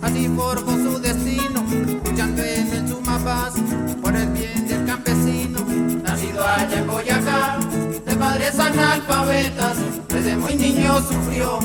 así 0.00 0.30
forjó 0.34 0.72
su 0.72 0.98
destino, 0.98 1.62
luchando 2.04 2.42
en 2.42 2.72
el 2.72 2.88
Sumapaz 2.88 3.54
por 4.00 4.16
el 4.16 4.28
bien 4.28 4.66
del 4.66 4.86
campesino. 4.86 5.60
Nacido 6.02 6.46
allá 6.46 6.78
en 6.78 6.86
Boyacá, 6.86 7.58
de 8.06 8.16
padres 8.16 8.58
analfabetas, 8.58 9.76
desde 10.08 10.36
muy 10.36 10.54
niño 10.54 11.02
sufrió 11.02 11.58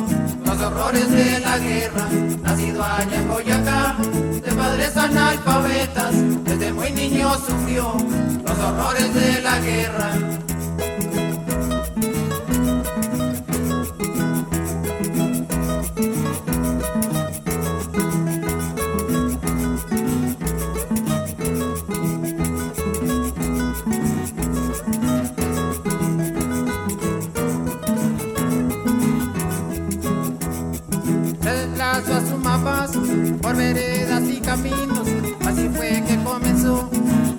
los 0.54 0.62
horrores 0.62 1.10
de 1.10 1.40
la 1.40 1.58
guerra. 1.58 2.08
Nacido 2.44 2.84
allá 2.84 3.16
en 3.16 3.28
Boyacá, 3.28 3.96
de 4.44 4.52
padres 4.52 4.96
analfabetas, 4.98 6.14
desde 6.44 6.74
muy 6.74 6.92
niño 6.92 7.34
sufrió 7.36 7.94
los 8.46 8.60
horrores 8.60 9.14
de 9.14 9.42
la 9.42 9.60
guerra. 9.60 10.12
Por 33.44 33.58
veredas 33.58 34.24
y 34.30 34.40
caminos. 34.40 35.08
Así 35.46 35.70
fue 35.76 36.02
que 36.08 36.18
comenzó 36.24 36.90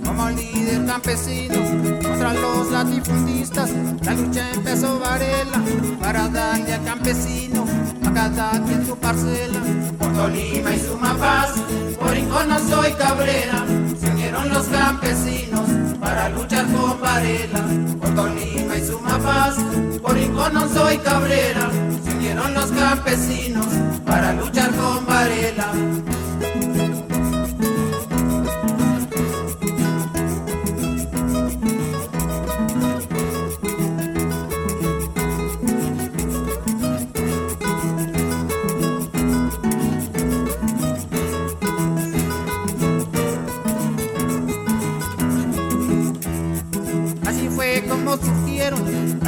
como 0.04 0.28
líder 0.28 0.84
campesino 0.84 1.56
contra 2.02 2.34
los 2.34 2.70
latifundistas. 2.70 3.70
La 4.02 4.12
lucha 4.12 4.50
empezó 4.52 5.00
Varela 5.00 5.61
para 5.99 6.28
darle 6.28 6.75
al 6.75 6.84
campesino 6.84 7.64
a 8.06 8.12
cada 8.12 8.50
quien 8.64 8.87
su 8.87 8.96
parcela. 8.96 9.61
Por 9.99 10.12
Tolima 10.12 10.75
y 10.75 10.80
Sumapaz, 10.80 11.54
por 11.99 12.16
Iconoso 12.16 12.88
y 12.88 12.92
Cabrera, 12.92 13.64
se 13.99 14.11
unieron 14.11 14.49
los 14.50 14.66
campesinos 14.66 15.68
para 15.99 16.28
luchar 16.28 16.66
con 16.66 17.00
Varela. 17.00 17.64
Por 17.99 18.14
Tolima 18.14 18.76
y 18.76 18.87
Sumapaz, 18.87 19.56
por 20.02 20.18
Iconoso 20.18 20.92
y 20.92 20.99
Cabrera, 20.99 21.70
se 22.04 22.11
unieron 22.14 22.52
los 22.52 22.70
campesinos 22.73 23.66
para 24.04 24.34
luchar 24.34 24.70
con 24.73 25.03
Varela. 25.25 26.04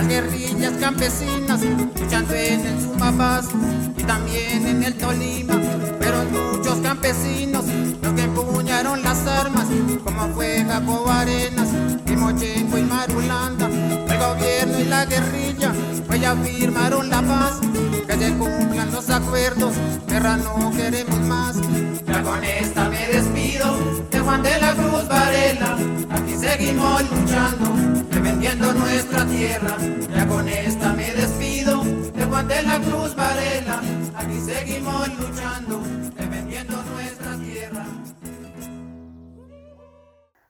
guerrillas 0.09 0.73
campesinas 0.81 1.61
luchando 1.63 2.35
en 2.35 2.67
el 2.67 2.81
Sumapaz 2.81 3.49
y 3.97 4.03
también 4.05 4.67
en 4.67 4.83
el 4.85 4.95
Tolima. 4.95 5.66
Muchos 6.33 6.79
campesinos 6.81 7.65
los 8.03 8.13
que 8.15 8.23
empuñaron 8.23 9.03
las 9.03 9.27
armas, 9.27 9.67
como 10.05 10.29
fue 10.35 10.65
Jacobo 10.65 11.09
Arenas, 11.11 11.69
Mochenco 12.17 12.79
y 12.79 12.83
Marulanda. 12.83 13.69
El 13.69 14.19
gobierno 14.19 14.81
y 14.81 14.85
la 14.85 15.05
guerrilla 15.05 15.73
pues 16.07 16.21
ya 16.21 16.35
firmaron 16.37 17.09
la 17.09 17.23
paz, 17.23 17.61
que 18.07 18.17
se 18.17 18.33
cumplan 18.35 18.91
los 18.93 19.11
acuerdos, 19.11 19.75
guerra 20.07 20.37
no 20.37 20.73
queremos 20.73 21.21
más. 21.21 21.57
Ya 22.07 22.23
con 22.23 22.43
esta 22.43 22.89
me 22.89 23.07
despido 23.09 23.77
de 24.11 24.19
Juan 24.21 24.43
de 24.43 24.61
la 24.61 24.75
Cruz 24.75 25.09
Varela, 25.09 25.77
aquí 26.11 26.37
seguimos 26.37 27.03
luchando 27.11 28.07
defendiendo 28.11 28.73
nuestra 28.73 29.25
tierra. 29.27 29.77
Ya 30.15 30.27
con 30.27 30.49
esta 30.49 30.93
me 30.93 31.13
despido 31.13 31.85
de 31.85 32.25
Juan 32.25 32.49
de 32.49 32.63
la 32.63 32.81
Cruz 32.81 33.15
Varela. 33.15 33.81
Aquí 34.15 34.41
seguimos 34.41 35.09
luchando, 35.19 35.81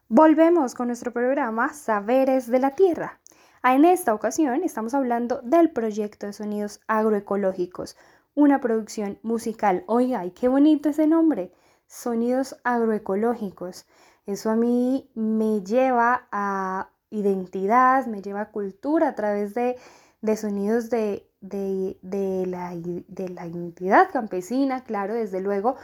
Volvemos 0.09 0.77
con 0.77 0.87
nuestro 0.87 1.13
programa 1.13 1.75
Saberes 1.75 2.47
de 2.47 2.61
la 2.61 2.77
Tierra. 2.77 3.19
En 3.65 3.85
esta 3.85 4.15
ocasión 4.15 4.63
estamos 4.63 4.95
hablando 4.95 5.41
del 5.43 5.71
proyecto 5.71 6.27
de 6.27 6.33
sonidos 6.33 6.81
agroecológicos, 6.87 7.97
una 8.37 8.61
producción 8.61 9.19
musical. 9.25 9.83
Oiga, 9.89 10.25
y 10.25 10.31
qué 10.31 10.47
bonito 10.47 10.91
ese 10.91 11.09
nombre, 11.09 11.53
sonidos 11.89 12.57
agroecológicos. 12.63 13.85
Eso 14.27 14.51
a 14.51 14.55
mí 14.55 15.11
me 15.17 15.63
lleva 15.63 16.29
a 16.31 16.91
identidad, 17.11 18.07
me 18.07 18.23
lleva 18.23 18.43
a 18.43 18.51
cultura 18.53 19.09
a 19.09 19.15
través 19.17 19.55
de, 19.55 19.77
sonidos 20.37 20.89
de, 20.89 21.27
la, 21.41 22.77
de 22.77 23.29
la 23.29 23.47
identidad 23.49 24.09
campesina, 24.13 24.85
claro, 24.85 25.15
desde 25.15 25.41
luego, 25.41 25.75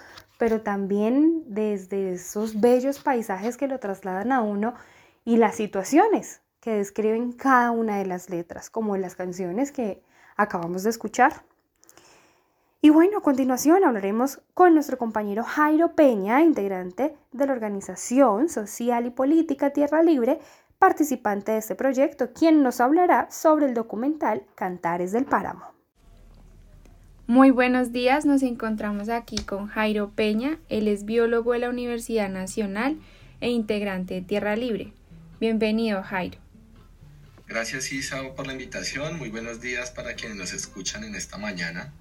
pero 0.42 0.60
también 0.60 1.44
desde 1.46 2.14
esos 2.14 2.60
bellos 2.60 2.98
paisajes 2.98 3.56
que 3.56 3.68
lo 3.68 3.78
trasladan 3.78 4.32
a 4.32 4.42
uno 4.42 4.74
y 5.24 5.36
las 5.36 5.54
situaciones 5.54 6.40
que 6.58 6.72
describen 6.72 7.30
cada 7.30 7.70
una 7.70 7.98
de 7.98 8.06
las 8.06 8.28
letras, 8.28 8.68
como 8.68 8.96
en 8.96 9.02
las 9.02 9.14
canciones 9.14 9.70
que 9.70 10.02
acabamos 10.36 10.82
de 10.82 10.90
escuchar. 10.90 11.44
Y 12.80 12.90
bueno, 12.90 13.18
a 13.18 13.22
continuación 13.22 13.84
hablaremos 13.84 14.42
con 14.52 14.74
nuestro 14.74 14.98
compañero 14.98 15.44
Jairo 15.44 15.94
Peña, 15.94 16.42
integrante 16.42 17.16
de 17.30 17.46
la 17.46 17.52
organización 17.52 18.48
social 18.48 19.06
y 19.06 19.10
política 19.10 19.70
Tierra 19.70 20.02
Libre, 20.02 20.40
participante 20.80 21.52
de 21.52 21.58
este 21.58 21.76
proyecto, 21.76 22.32
quien 22.32 22.64
nos 22.64 22.80
hablará 22.80 23.30
sobre 23.30 23.66
el 23.66 23.74
documental 23.74 24.44
Cantares 24.56 25.12
del 25.12 25.24
Páramo. 25.24 25.81
Muy 27.32 27.50
buenos 27.50 27.92
días, 27.92 28.26
nos 28.26 28.42
encontramos 28.42 29.08
aquí 29.08 29.38
con 29.38 29.66
Jairo 29.66 30.10
Peña, 30.10 30.58
él 30.68 30.86
es 30.86 31.06
biólogo 31.06 31.54
de 31.54 31.60
la 31.60 31.70
Universidad 31.70 32.28
Nacional 32.28 33.00
e 33.40 33.48
integrante 33.48 34.12
de 34.12 34.20
Tierra 34.20 34.54
Libre. 34.54 34.92
Bienvenido, 35.40 36.02
Jairo. 36.02 36.38
Gracias, 37.48 37.90
Isa, 37.90 38.34
por 38.36 38.46
la 38.46 38.52
invitación. 38.52 39.16
Muy 39.16 39.30
buenos 39.30 39.62
días 39.62 39.90
para 39.90 40.12
quienes 40.12 40.36
nos 40.36 40.52
escuchan 40.52 41.04
en 41.04 41.14
esta 41.14 41.38
mañana. 41.38 41.94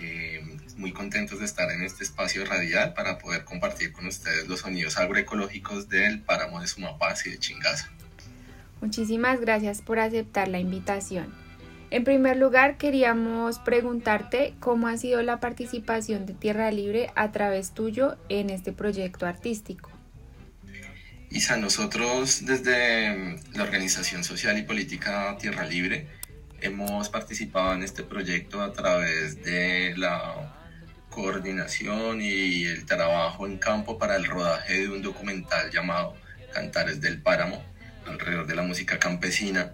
Eh, 0.00 0.42
muy 0.78 0.94
contentos 0.94 1.40
de 1.40 1.44
estar 1.44 1.70
en 1.70 1.82
este 1.82 2.02
espacio 2.02 2.42
radial 2.46 2.94
para 2.94 3.18
poder 3.18 3.44
compartir 3.44 3.92
con 3.92 4.06
ustedes 4.06 4.48
los 4.48 4.60
sonidos 4.60 4.96
agroecológicos 4.96 5.90
del 5.90 6.22
páramo 6.22 6.62
de 6.62 6.66
Sumapaz 6.66 7.26
y 7.26 7.30
de 7.32 7.38
Chingaza. 7.38 7.90
Muchísimas 8.80 9.38
gracias 9.38 9.82
por 9.82 9.98
aceptar 9.98 10.48
la 10.48 10.60
invitación. 10.60 11.51
En 11.92 12.04
primer 12.04 12.38
lugar, 12.38 12.78
queríamos 12.78 13.58
preguntarte 13.58 14.54
cómo 14.60 14.88
ha 14.88 14.96
sido 14.96 15.20
la 15.20 15.40
participación 15.40 16.24
de 16.24 16.32
Tierra 16.32 16.70
Libre 16.70 17.10
a 17.16 17.32
través 17.32 17.74
tuyo 17.74 18.16
en 18.30 18.48
este 18.48 18.72
proyecto 18.72 19.26
artístico. 19.26 19.90
Isa, 21.28 21.58
nosotros 21.58 22.46
desde 22.46 23.38
la 23.52 23.62
Organización 23.62 24.24
Social 24.24 24.56
y 24.56 24.62
Política 24.62 25.36
Tierra 25.38 25.66
Libre 25.66 26.06
hemos 26.62 27.10
participado 27.10 27.74
en 27.74 27.82
este 27.82 28.04
proyecto 28.04 28.62
a 28.62 28.72
través 28.72 29.44
de 29.44 29.94
la 29.98 30.50
coordinación 31.10 32.22
y 32.22 32.64
el 32.64 32.86
trabajo 32.86 33.46
en 33.46 33.58
campo 33.58 33.98
para 33.98 34.16
el 34.16 34.24
rodaje 34.24 34.80
de 34.80 34.88
un 34.88 35.02
documental 35.02 35.70
llamado 35.70 36.16
Cantares 36.54 37.02
del 37.02 37.20
Páramo, 37.20 37.62
alrededor 38.06 38.46
de 38.46 38.54
la 38.54 38.62
música 38.62 38.98
campesina 38.98 39.72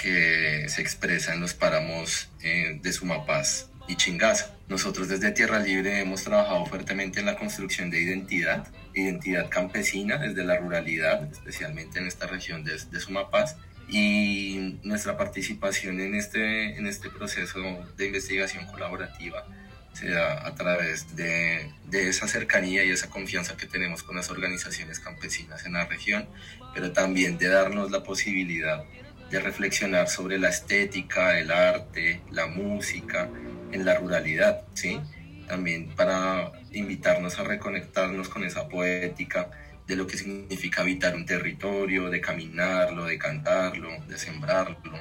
que 0.00 0.66
se 0.68 0.80
expresa 0.80 1.34
en 1.34 1.40
los 1.40 1.54
páramos 1.54 2.28
eh, 2.42 2.78
de 2.82 2.92
Sumapaz 2.92 3.68
y 3.86 3.96
Chingaza. 3.96 4.56
Nosotros 4.68 5.08
desde 5.08 5.32
Tierra 5.32 5.58
Libre 5.58 6.00
hemos 6.00 6.24
trabajado 6.24 6.64
fuertemente 6.66 7.20
en 7.20 7.26
la 7.26 7.36
construcción 7.36 7.90
de 7.90 8.00
identidad, 8.00 8.66
identidad 8.94 9.50
campesina 9.50 10.16
desde 10.16 10.44
la 10.44 10.56
ruralidad, 10.56 11.30
especialmente 11.30 11.98
en 11.98 12.06
esta 12.06 12.26
región 12.26 12.64
de, 12.64 12.72
de 12.72 13.00
Sumapaz, 13.00 13.56
y 13.88 14.78
nuestra 14.84 15.16
participación 15.16 16.00
en 16.00 16.14
este, 16.14 16.76
en 16.76 16.86
este 16.86 17.10
proceso 17.10 17.58
de 17.96 18.06
investigación 18.06 18.66
colaborativa 18.66 19.44
se 19.92 20.08
da 20.08 20.46
a 20.46 20.54
través 20.54 21.16
de, 21.16 21.68
de, 21.86 22.08
esa 22.08 22.28
cercanía 22.28 22.84
y 22.84 22.90
esa 22.90 23.10
confianza 23.10 23.56
que 23.56 23.66
tenemos 23.66 24.04
con 24.04 24.14
las 24.14 24.30
organizaciones 24.30 25.00
campesinas 25.00 25.66
en 25.66 25.72
la 25.72 25.84
región, 25.86 26.28
pero 26.72 26.92
también 26.92 27.38
de 27.38 27.48
darnos 27.48 27.90
la 27.90 28.04
posibilidad 28.04 28.84
de 29.30 29.40
reflexionar 29.40 30.08
sobre 30.08 30.38
la 30.38 30.48
estética, 30.48 31.38
el 31.38 31.50
arte, 31.50 32.20
la 32.30 32.46
música 32.46 33.28
en 33.72 33.84
la 33.84 33.94
ruralidad, 33.94 34.62
¿sí? 34.74 35.00
También 35.46 35.94
para 35.94 36.52
invitarnos 36.72 37.38
a 37.38 37.44
reconectarnos 37.44 38.28
con 38.28 38.44
esa 38.44 38.68
poética 38.68 39.50
de 39.86 39.96
lo 39.96 40.06
que 40.06 40.16
significa 40.16 40.82
habitar 40.82 41.14
un 41.16 41.26
territorio, 41.26 42.10
de 42.10 42.20
caminarlo, 42.20 43.06
de 43.06 43.18
cantarlo, 43.18 43.88
de 44.06 44.18
sembrarlo, 44.18 45.00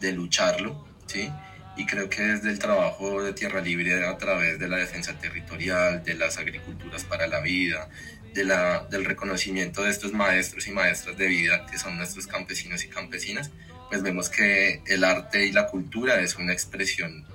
de 0.00 0.12
lucharlo, 0.12 0.86
¿sí? 1.06 1.30
y 1.76 1.86
creo 1.86 2.10
que 2.10 2.22
desde 2.22 2.50
el 2.50 2.58
trabajo 2.58 3.22
de 3.22 3.32
Tierra 3.32 3.60
Libre 3.60 4.06
a 4.06 4.16
través 4.18 4.58
de 4.58 4.68
la 4.68 4.76
defensa 4.76 5.18
territorial, 5.18 6.02
de 6.04 6.14
las 6.14 6.38
agriculturas 6.38 7.04
para 7.04 7.26
la 7.26 7.40
vida, 7.40 7.88
de 8.34 8.44
la, 8.44 8.86
del 8.90 9.04
reconocimiento 9.04 9.82
de 9.82 9.90
estos 9.90 10.12
maestros 10.12 10.66
y 10.66 10.72
maestras 10.72 11.16
de 11.16 11.26
vida 11.26 11.66
que 11.66 11.78
son 11.78 11.96
nuestros 11.96 12.26
campesinos 12.26 12.84
y 12.84 12.88
campesinas, 12.88 13.50
pues 13.90 14.02
vemos 14.02 14.30
que 14.30 14.82
el 14.86 15.04
arte 15.04 15.46
y 15.46 15.52
la 15.52 15.66
cultura 15.66 16.20
es 16.20 16.36
una 16.36 16.52
expresión 16.52 17.26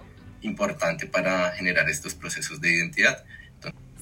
importante 0.41 1.05
para 1.05 1.51
generar 1.51 1.89
estos 1.89 2.15
procesos 2.15 2.61
de 2.61 2.73
identidad. 2.73 3.23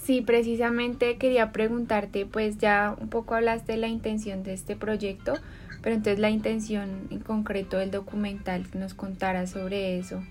Sí, 0.05 0.21
precisamente 0.21 1.17
quería 1.17 1.51
preguntarte, 1.51 2.25
pues 2.25 2.57
ya 2.57 2.95
un 2.99 3.09
poco 3.09 3.35
hablaste 3.35 3.73
de 3.73 3.77
la 3.79 3.87
intención 3.87 4.43
de 4.43 4.53
este 4.53 4.75
proyecto, 4.75 5.39
pero 5.81 5.95
entonces 5.95 6.19
la 6.19 6.29
intención 6.29 7.07
en 7.09 7.19
concreto 7.19 7.77
del 7.77 7.89
documental, 7.89 8.69
que 8.69 8.77
nos 8.77 8.93
contara 8.93 9.47
sobre 9.47 9.97
eso. 9.97 10.23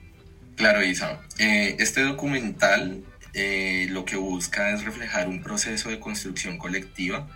Claro, 0.56 0.85
Isa. 0.85 1.20
Eh, 1.38 1.76
este 1.78 2.02
documental 2.02 3.02
eh, 3.35 3.87
lo 3.90 4.04
que 4.04 4.16
busca 4.16 4.74
es 4.74 4.85
reflejar 4.85 5.28
un 5.28 5.42
proceso 5.42 5.88
de 5.88 5.98
construcción 5.98 6.58
colectiva 6.58 7.26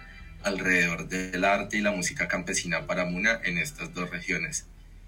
alrededor 0.43 1.09
del 1.09 1.45
arte 1.45 1.79
y 1.79 1.81
la 1.81 1.91
música 1.91 2.29
campesina 2.29 2.87
para 2.87 3.07
Muna 3.07 3.41
en 3.45 3.59
estas 3.59 3.95
dos 3.95 4.11
regiones, 4.11 4.67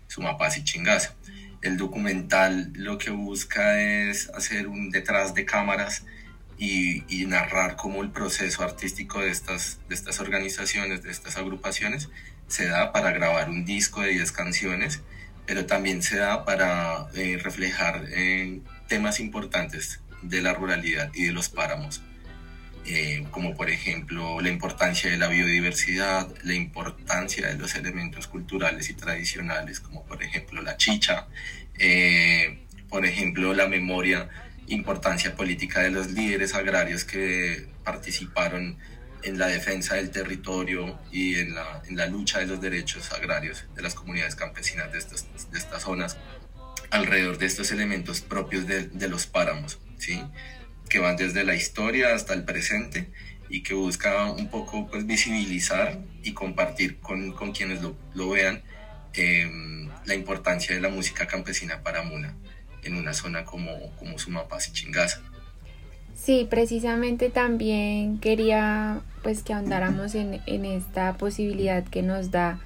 Sumapaz 0.09 0.59
y 0.59 0.65
Chingaza. 0.65 1.15
El 1.63 1.77
documental 1.77 2.73
lo 2.75 2.99
que 2.99 3.11
busca 3.11 3.81
es 3.81 4.29
hacer 4.31 4.67
un 4.69 4.91
detrás 4.91 5.35
de 5.35 5.45
cámaras 5.45 6.05
y, 6.59 7.05
y, 7.09 7.27
narrar 7.27 7.77
cómo 7.77 8.03
el 8.03 8.11
proceso 8.11 8.65
artístico 8.65 9.21
de 9.21 9.31
estas, 9.31 9.79
de 9.89 9.95
estas 9.95 10.19
organizaciones, 10.19 11.05
de 11.05 11.13
estas 11.13 11.37
agrupaciones, 11.37 12.09
se 12.49 12.67
da 12.67 12.93
para 12.93 13.13
grabar 13.13 13.49
un 13.49 13.65
disco 13.65 14.01
de 14.01 14.11
10 14.11 14.33
canciones, 14.33 15.01
pero 15.47 15.67
también 15.67 16.03
se 16.03 16.19
da 16.19 16.45
para 16.45 17.07
eh, 17.15 17.39
reflejar 17.43 18.07
eh, 18.09 18.61
temas 18.89 19.21
importantes 19.21 20.01
de 20.23 20.43
la 20.43 20.53
ruralidad 20.53 21.11
y 21.15 21.27
de 21.27 21.33
los 21.33 21.49
páramos, 21.49 22.03
eh, 22.89 23.25
como 23.31 23.55
por 23.55 23.71
ejemplo 23.71 24.41
la 24.41 24.49
importancia 24.49 25.11
de 25.11 25.17
la 25.17 25.29
biodiversidad, 25.29 26.29
la 26.43 26.55
importancia 26.55 27.49
de 27.49 27.55
los 27.55 27.75
elementos 27.75 28.27
culturales 28.27 28.91
y 28.91 28.95
tradicionales, 28.95 29.81
como 29.81 30.05
por 30.05 30.23
ejemplo 30.23 30.63
la 30.63 30.77
chicha, 30.77 31.27
por 32.89 33.05
ejemplo, 33.05 33.55
la 33.55 33.69
memoria, 33.69 34.29
importancia 34.69 35.35
política 35.35 35.81
de 35.81 35.91
los 35.91 36.11
líderes 36.11 36.55
agrarios 36.55 37.05
que 37.05 37.67
participaron 37.85 38.79
en 39.23 39.39
la 39.39 39.47
defensa 39.47 39.97
del 39.97 40.11
territorio 40.11 40.99
y 41.11 41.37
en 41.37 41.55
la, 41.55 41.83
en 41.89 41.97
la 41.97 42.07
lucha 42.07 42.39
de 42.39 42.47
los 42.47 42.61
derechos 42.61 43.13
agrarios 43.13 43.65
de 43.75 43.83
las 43.83 43.95
comunidades 43.95 44.35
campesinas 44.35 44.93
de 44.93 44.99
estas, 44.99 45.27
de 45.51 45.59
estas 45.59 45.83
zonas 45.83 46.17
alrededor 46.91 47.39
de 47.39 47.47
estos 47.47 47.71
elementos 47.73 48.21
propios 48.21 48.67
de, 48.67 48.89
de 48.89 49.09
los 49.09 49.27
páramos, 49.27 49.79
¿sí? 49.99 50.21
Que 50.89 50.99
van 50.99 51.17
desde 51.17 51.45
la 51.45 51.55
historia 51.55 52.15
hasta 52.15 52.35
el 52.35 52.45
presente 52.45 53.09
y 53.49 53.63
que 53.63 53.75
busca 53.75 54.31
un 54.33 54.49
poco 54.49 54.89
pues, 54.89 55.07
visibilizar 55.07 55.99
y 56.23 56.33
compartir 56.33 56.99
con, 56.99 57.33
con 57.33 57.53
quienes 57.53 57.83
lo, 57.83 57.97
lo 58.15 58.31
vean 58.31 58.63
em, 59.15 59.89
la 60.05 60.15
importancia 60.15 60.75
de 60.75 60.81
la 60.81 60.89
música 60.89 61.27
campesina 61.27 61.83
para 61.83 62.03
Muna 62.03 62.35
en 62.83 62.97
una 62.97 63.15
zona 63.15 63.45
como, 63.45 63.71
como 63.97 64.19
Sumapaz 64.19 64.69
y 64.69 64.73
Chingaza. 64.73 65.21
Sí, 66.15 66.47
precisamente 66.51 67.31
también 67.31 68.19
quería 68.19 69.01
pues 69.23 69.43
que 69.43 69.53
ahondáramos 69.53 70.15
en, 70.15 70.41
en 70.47 70.65
esta 70.65 71.17
posibilidad 71.17 71.85
que 71.85 72.03
nos 72.03 72.31
da 72.31 72.61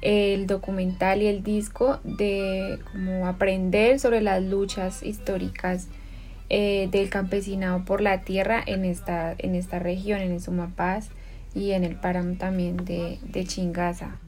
el 0.00 0.46
documental 0.46 1.22
y 1.22 1.26
el 1.26 1.42
disco 1.42 2.00
de 2.04 2.78
como 2.90 3.26
aprender 3.26 4.00
sobre 4.00 4.22
las 4.22 4.42
luchas 4.42 5.02
históricas 5.02 5.88
eh, 6.50 6.88
del 6.90 7.08
campesinado 7.08 7.84
por 7.84 8.00
la 8.00 8.22
tierra 8.22 8.62
en 8.66 8.84
esta, 8.84 9.34
en 9.38 9.54
esta 9.54 9.78
región, 9.78 10.20
en 10.20 10.40
Sumapaz 10.40 11.08
y 11.54 11.70
en 11.72 11.84
el 11.84 11.96
páramo 11.96 12.36
también 12.36 12.84
de, 12.84 13.18
de 13.22 13.44
Chingaza. 13.44 14.18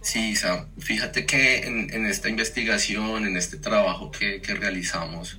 Sí, 0.00 0.34
Sam, 0.34 0.66
fíjate 0.78 1.26
que 1.26 1.58
en, 1.58 1.92
en, 1.92 2.06
esta 2.06 2.28
investigación, 2.28 3.26
en 3.26 3.36
este 3.36 3.56
trabajo 3.56 4.10
que, 4.10 4.40
que 4.40 4.54
realizamos 4.54 5.38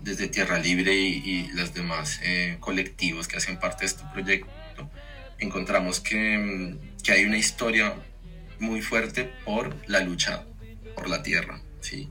desde 0.00 0.28
Tierra 0.28 0.58
Libre 0.58 0.94
y, 0.94 1.22
y 1.24 1.48
los 1.54 1.74
demás 1.74 2.20
eh, 2.22 2.56
colectivos 2.60 3.26
que 3.26 3.36
hacen 3.36 3.58
parte 3.58 3.80
de 3.80 3.86
este 3.86 4.04
proyecto, 4.12 4.90
encontramos 5.38 6.00
que, 6.00 6.76
que 7.02 7.12
hay 7.12 7.24
una 7.24 7.38
historia 7.38 7.94
muy 8.58 8.82
fuerte 8.82 9.30
por 9.44 9.74
la 9.88 10.00
lucha 10.00 10.44
por 10.94 11.08
la 11.08 11.22
tierra, 11.22 11.60
¿sí? 11.80 12.10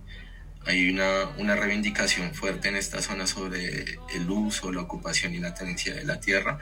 Hay 0.65 0.89
una, 0.89 1.29
una 1.37 1.55
reivindicación 1.55 2.33
fuerte 2.33 2.67
en 2.67 2.75
esta 2.75 3.01
zona 3.01 3.27
sobre 3.27 3.97
el 4.13 4.29
uso, 4.29 4.71
la 4.71 4.81
ocupación 4.81 5.33
y 5.33 5.39
la 5.39 5.53
tenencia 5.53 5.95
de 5.95 6.03
la 6.03 6.19
tierra 6.19 6.59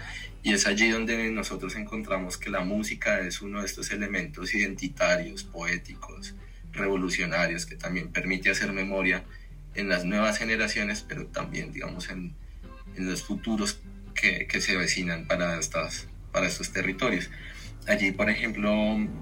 y 0.48 0.54
es 0.54 0.66
allí 0.66 0.90
donde 0.90 1.30
nosotros 1.32 1.76
encontramos 1.76 2.38
que 2.38 2.50
la 2.50 2.62
música 2.62 3.20
es 3.20 3.42
uno 3.42 3.60
de 3.60 3.66
estos 3.66 3.92
elementos 3.92 4.54
identitarios, 4.54 5.44
poéticos, 5.44 6.36
revolucionarios 6.72 7.66
que 7.66 7.76
también 7.76 8.14
permite 8.14 8.50
hacer 8.50 8.72
memoria 8.72 9.26
en 9.76 9.90
las 9.90 10.06
nuevas 10.06 10.38
generaciones, 10.38 11.04
pero 11.06 11.26
también, 11.26 11.74
digamos, 11.74 12.10
en, 12.10 12.34
en 12.96 13.10
los 13.10 13.24
futuros 13.24 13.82
que, 14.16 14.48
que, 14.48 14.62
se 14.62 14.76
avecinan 14.76 15.28
para, 15.28 15.60
estas, 15.60 16.08
para 16.32 16.48
estos 16.48 16.72
territorios. 16.72 17.30
Allí, 17.86 18.12
por 18.12 18.30
ejemplo, 18.30 18.72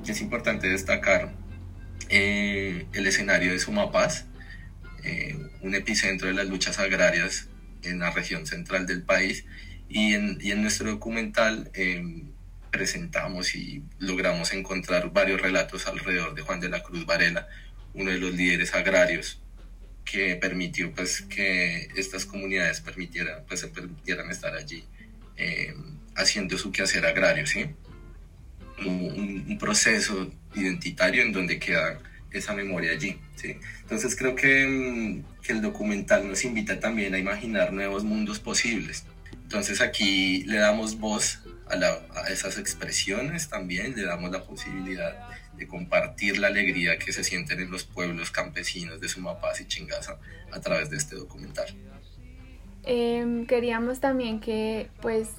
es 0.07 0.21
importante 0.21 0.69
destacar 0.69 1.33
eh, 2.09 2.85
el 2.93 3.07
escenario 3.07 3.51
de 3.51 3.57
Sumapaz, 3.57 4.25
eh, 5.05 5.37
un 5.61 5.75
epicentro 5.75 6.27
de 6.27 6.33
las 6.33 6.47
luchas 6.47 6.79
agrarias 6.79 7.47
en 7.83 7.99
la 7.99 8.11
región 8.11 8.45
central 8.47 8.85
del 8.85 9.03
país, 9.03 9.45
y 9.87 10.13
en, 10.13 10.39
y 10.41 10.51
en 10.51 10.61
nuestro 10.61 10.89
documental 10.89 11.69
eh, 11.73 12.03
presentamos 12.71 13.55
y 13.55 13.83
logramos 13.99 14.51
encontrar 14.53 15.11
varios 15.11 15.41
relatos 15.41 15.87
alrededor 15.87 16.33
de 16.35 16.41
Juan 16.41 16.59
de 16.59 16.69
la 16.69 16.83
Cruz 16.83 17.05
Varela, 17.05 17.47
uno 17.93 18.11
de 18.11 18.17
los 18.17 18.33
líderes 18.33 18.73
agrarios 18.73 19.41
que 20.03 20.35
permitió 20.35 20.93
pues 20.93 21.21
que 21.21 21.89
estas 21.95 22.25
comunidades 22.25 22.81
permitieran, 22.81 23.43
pues, 23.47 23.61
se 23.61 23.67
permitieran 23.67 24.29
estar 24.29 24.55
allí 24.55 24.83
eh, 25.37 25.73
haciendo 26.15 26.57
su 26.57 26.71
quehacer 26.71 27.05
agrario, 27.05 27.45
¿sí? 27.47 27.65
un, 28.79 29.45
un, 29.47 29.57
proceso 29.57 30.31
identitario 30.53 31.23
en 31.23 31.31
donde 31.31 31.59
queda 31.59 31.99
esa 32.39 32.53
memoria 32.53 32.91
allí. 32.91 33.17
¿sí? 33.35 33.57
Entonces 33.81 34.15
creo 34.15 34.35
que, 34.35 34.67
mm, 34.67 35.41
que, 35.41 35.53
el 35.53 35.61
documental 35.61 36.27
nos 36.27 36.43
invita 36.43 36.79
también 36.79 37.13
a 37.13 37.19
imaginar 37.19 37.73
nuevos 37.73 38.03
mundos 38.03 38.39
posibles. 38.39 39.05
Entonces 39.43 39.81
aquí 39.81 40.43
le 40.45 40.57
damos 40.57 40.99
voz 40.99 41.39
a, 41.69 41.75
la, 41.75 41.99
a 42.15 42.29
esas 42.29 42.57
expresiones 42.57 43.49
también, 43.49 43.95
le 43.95 44.03
damos 44.03 44.31
la 44.31 44.43
posibilidad 44.43 45.15
de 45.55 45.67
compartir 45.67 46.37
la 46.37 46.47
alegría 46.47 46.97
que 46.97 47.13
se 47.13 47.23
sienten 47.23 47.59
en 47.59 47.71
los 47.71 47.83
pueblos 47.83 48.31
campesinos 48.31 48.99
de 48.99 49.07
Sumapaz 49.07 49.61
y 49.61 49.67
Chingaza 49.67 50.17
a 50.51 50.59
través 50.59 50.89
de 50.89 50.97
este 50.97 51.15
documental. 51.15 51.67
Eh, 52.83 53.45
queríamos 53.47 53.99
también 53.99 54.39
que 54.39 54.89
pues 55.01 55.29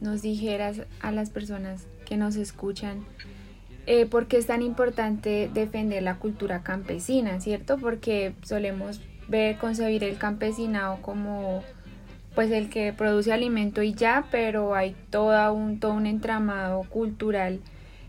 nos 0.00 0.22
dijeras 0.22 0.82
a 1.00 1.12
las 1.12 1.30
personas 1.30 1.86
que 2.06 2.16
nos 2.16 2.36
escuchan, 2.36 3.04
eh, 3.92 4.06
por 4.06 4.28
qué 4.28 4.36
es 4.36 4.46
tan 4.46 4.62
importante 4.62 5.50
defender 5.52 6.00
la 6.04 6.14
cultura 6.14 6.62
campesina, 6.62 7.40
¿cierto? 7.40 7.76
Porque 7.76 8.34
solemos 8.42 9.00
concebir 9.58 10.04
el 10.04 10.16
campesinado 10.16 11.02
como 11.02 11.64
pues 12.36 12.52
el 12.52 12.70
que 12.70 12.92
produce 12.92 13.32
alimento 13.32 13.82
y 13.82 13.92
ya, 13.92 14.26
pero 14.30 14.76
hay 14.76 14.94
todo 15.10 15.52
un 15.52 16.06
entramado 16.06 16.84
cultural 16.84 17.58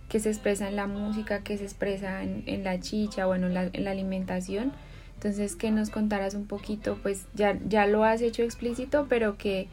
que 0.07 0.19
se 0.19 0.29
expresa 0.29 0.69
en 0.69 0.75
la 0.75 0.85
música, 0.85 1.39
que 1.39 1.57
se 1.57 1.63
expresa 1.63 2.21
en, 2.21 2.63
la 2.63 2.79
chicha, 2.79 3.25
bueno, 3.25 3.47
en 3.47 3.55
la, 3.55 3.69
en 3.73 3.87
alimentación. 3.87 4.73
Entonces, 5.15 5.55
que 5.55 5.71
nos 5.71 5.89
contaras 5.89 6.35
un 6.35 6.45
poquito, 6.45 6.99
pues 7.01 7.25
ya, 7.33 7.87
lo 7.87 8.03
has 8.03 8.21
hecho 8.21 8.43
explícito, 8.43 9.07
pero 9.09 9.35
que 9.35 9.67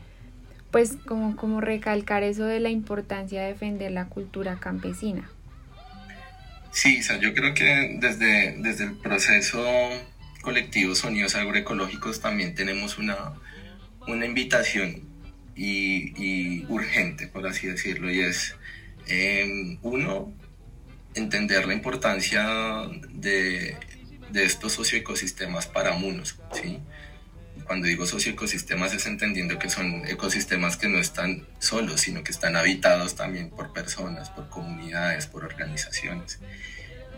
pues 0.70 0.96
como 1.04 1.60
recalcar 1.60 2.22
eso 2.22 2.46
de 2.46 2.60
la 2.60 2.70
importancia 2.70 3.42
de 3.42 3.48
defender 3.48 3.92
la 3.92 4.06
cultura 4.08 4.56
campesina. 4.58 5.30
Sí, 6.70 6.98
o 7.00 7.02
sea, 7.02 7.18
yo 7.18 7.34
creo 7.34 7.54
que 7.54 7.96
desde, 7.98 8.56
desde 8.58 8.84
el 8.84 8.96
proceso 8.96 9.64
colectivo 10.42 10.94
Sonidos 10.94 11.34
Agroecológicos 11.34 12.20
también 12.20 12.54
tenemos 12.54 12.98
una, 12.98 13.34
una 14.06 14.26
invitación 14.26 15.08
y, 15.56 16.64
urgente, 16.66 17.26
por 17.26 17.46
así 17.46 17.66
decirlo, 17.66 18.12
y 18.12 18.20
es, 18.20 18.54
eh, 19.08 19.76
uno, 19.82 20.32
entender 21.14 21.66
la 21.66 21.74
importancia 21.74 22.46
de, 23.10 23.76
de 24.30 24.44
estos 24.44 24.72
socioecosistemas 24.72 25.66
para 25.66 25.94
munos, 25.94 26.38
¿sí? 26.52 26.78
Cuando 27.68 27.86
digo 27.86 28.06
socioecosistemas 28.06 28.94
es 28.94 29.06
entendiendo 29.06 29.58
que 29.58 29.68
son 29.68 30.06
ecosistemas 30.08 30.78
que 30.78 30.88
no 30.88 30.98
están 30.98 31.46
solos, 31.58 32.00
sino 32.00 32.24
que 32.24 32.32
están 32.32 32.56
habitados 32.56 33.14
también 33.14 33.50
por 33.50 33.74
personas, 33.74 34.30
por 34.30 34.48
comunidades, 34.48 35.26
por 35.26 35.44
organizaciones. 35.44 36.40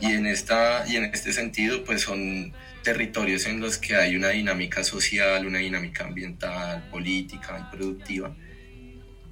Y 0.00 0.06
en, 0.06 0.26
esta, 0.26 0.84
y 0.88 0.96
en 0.96 1.04
este 1.04 1.32
sentido, 1.32 1.84
pues 1.84 2.02
son 2.02 2.52
territorios 2.82 3.46
en 3.46 3.60
los 3.60 3.78
que 3.78 3.94
hay 3.94 4.16
una 4.16 4.30
dinámica 4.30 4.82
social, 4.82 5.46
una 5.46 5.60
dinámica 5.60 6.04
ambiental, 6.04 6.88
política 6.90 7.68
y 7.68 7.76
productiva, 7.76 8.34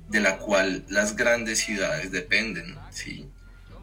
de 0.09 0.21
la 0.21 0.39
cual 0.39 0.85
las 0.89 1.17
grandes 1.17 1.59
ciudades 1.59 2.13
dependen, 2.13 2.77
¿sí? 2.91 3.29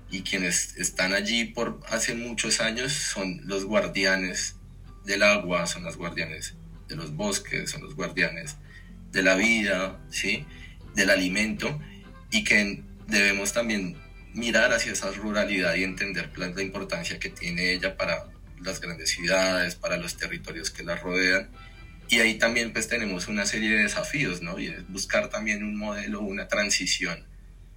Y 0.10 0.22
quienes 0.22 0.78
están 0.78 1.14
allí 1.14 1.44
por 1.44 1.82
hace 1.90 2.16
muchos 2.16 2.62
años 2.62 2.94
son 2.94 3.42
los 3.44 3.66
guardianes 3.66 4.56
del 5.04 5.22
agua, 5.22 5.68
son 5.68 5.84
los 5.84 5.98
guardianes 5.98 6.56
de 6.88 6.96
los 6.96 7.16
bosques, 7.16 7.70
son 7.72 7.84
los 7.84 7.96
guardianes 7.96 8.58
de 9.12 9.24
la 9.24 9.36
vida, 9.36 10.00
¿sí? 10.10 10.46
del 10.94 11.10
alimento, 11.10 11.80
y 12.32 12.44
que 12.44 12.84
debemos 13.08 13.54
también 13.54 13.98
mirar 14.34 14.74
hacia 14.74 14.92
esa 14.92 15.12
ruralidad 15.12 15.76
y 15.76 15.84
entender 15.84 16.32
la 16.38 16.62
importancia 16.62 17.20
que 17.20 17.30
tiene 17.30 17.72
ella 17.72 17.96
para 17.96 18.26
las 18.62 18.82
grandes 18.82 19.10
ciudades, 19.10 19.76
para 19.76 19.98
los 19.98 20.18
territorios 20.18 20.72
que 20.72 20.84
la 20.84 20.96
rodean. 20.96 21.50
Y 22.10 22.20
ahí 22.20 22.38
también 22.38 22.74
pues 22.74 22.88
tenemos 22.88 23.28
una 23.28 23.46
serie 23.46 23.72
de 23.72 23.84
desafíos, 23.84 24.42
¿no? 24.42 24.60
Y 24.60 24.68
es 24.68 24.88
buscar 24.88 25.30
también 25.30 25.64
un 25.64 25.78
modelo, 25.78 26.22
una 26.22 26.48
transición, 26.48 27.26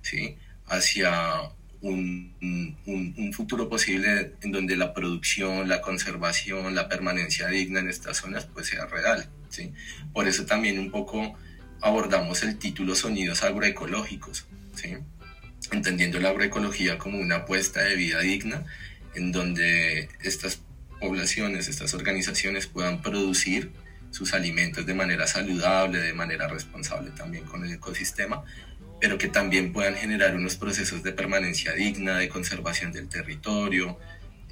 ¿sí? 0.03 0.37
Hacia 0.67 1.53
un, 1.81 2.77
un, 2.87 3.33
futuro 3.33 3.69
posible 3.69 4.33
en 4.43 4.53
donde 4.53 4.77
la 4.77 4.95
producción, 4.95 5.69
la 5.69 5.81
conservación, 5.81 6.75
la 6.75 6.89
permanencia 6.89 7.49
digna 7.49 7.81
en 7.81 7.89
estas 7.89 8.17
zonas 8.17 8.47
pues 8.47 8.67
sea 8.69 8.87
real. 8.87 9.29
¿sí? 9.49 9.73
Por 10.13 10.27
eso 10.27 10.45
también 10.45 10.79
un 10.79 10.91
poco 10.91 11.37
abordamos 11.81 12.43
el 12.43 12.59
título 12.59 12.95
Sonidos 12.95 13.45
Agroecológicos, 13.45 14.47
¿sí? 14.75 14.97
entendiendo 15.71 16.19
la 16.19 16.31
agroecología 16.31 16.99
como 16.99 17.19
una 17.19 17.37
apuesta 17.37 17.83
de 17.83 17.95
vida 17.95 18.21
digna 18.21 18.65
en 19.15 19.33
donde 19.33 20.09
estas 20.23 20.61
poblaciones, 21.01 21.69
estas 21.69 21.95
organizaciones 21.95 22.67
puedan 22.67 23.03
producir 23.03 23.71
sus 24.11 24.35
alimentos 24.35 24.87
de 24.87 24.95
manera 24.95 25.27
saludable, 25.27 25.99
de 25.99 26.13
manera 26.15 26.49
responsable 26.49 27.11
también 27.11 27.45
con 27.45 27.65
el 27.65 27.73
ecosistema, 27.73 28.43
pero 29.01 29.19
que 29.19 29.29
también 29.29 29.73
puedan 29.73 29.95
generar 29.95 30.35
unos 30.35 30.57
procesos 30.57 31.03
de 31.03 31.13
permanencia 31.13 31.73
digna, 31.73 32.19
de 32.19 32.29
conservación 32.29 32.93
del 32.93 33.09
territorio, 33.09 33.99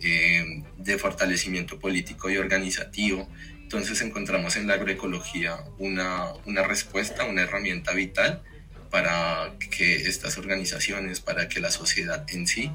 eh, 0.03 0.63
de 0.77 0.99
fortalecimiento 0.99 1.79
político 1.79 2.29
y 2.31 2.37
organizativo, 2.37 3.29
Entonces 3.63 4.01
encontramos 4.03 4.55
en 4.57 4.69
la 4.69 4.75
agroecología 4.75 5.57
una, 5.79 6.33
una 6.45 6.63
respuesta, 6.63 7.25
una 7.25 7.43
herramienta 7.43 7.93
vital 7.93 8.43
para 8.91 9.55
que 9.59 9.97
estas 9.97 10.39
organizaciones, 10.39 11.19
para 11.21 11.49
que 11.49 11.59
la 11.61 11.71
sociedad 11.71 12.25
en 12.29 12.47
sí 12.47 12.71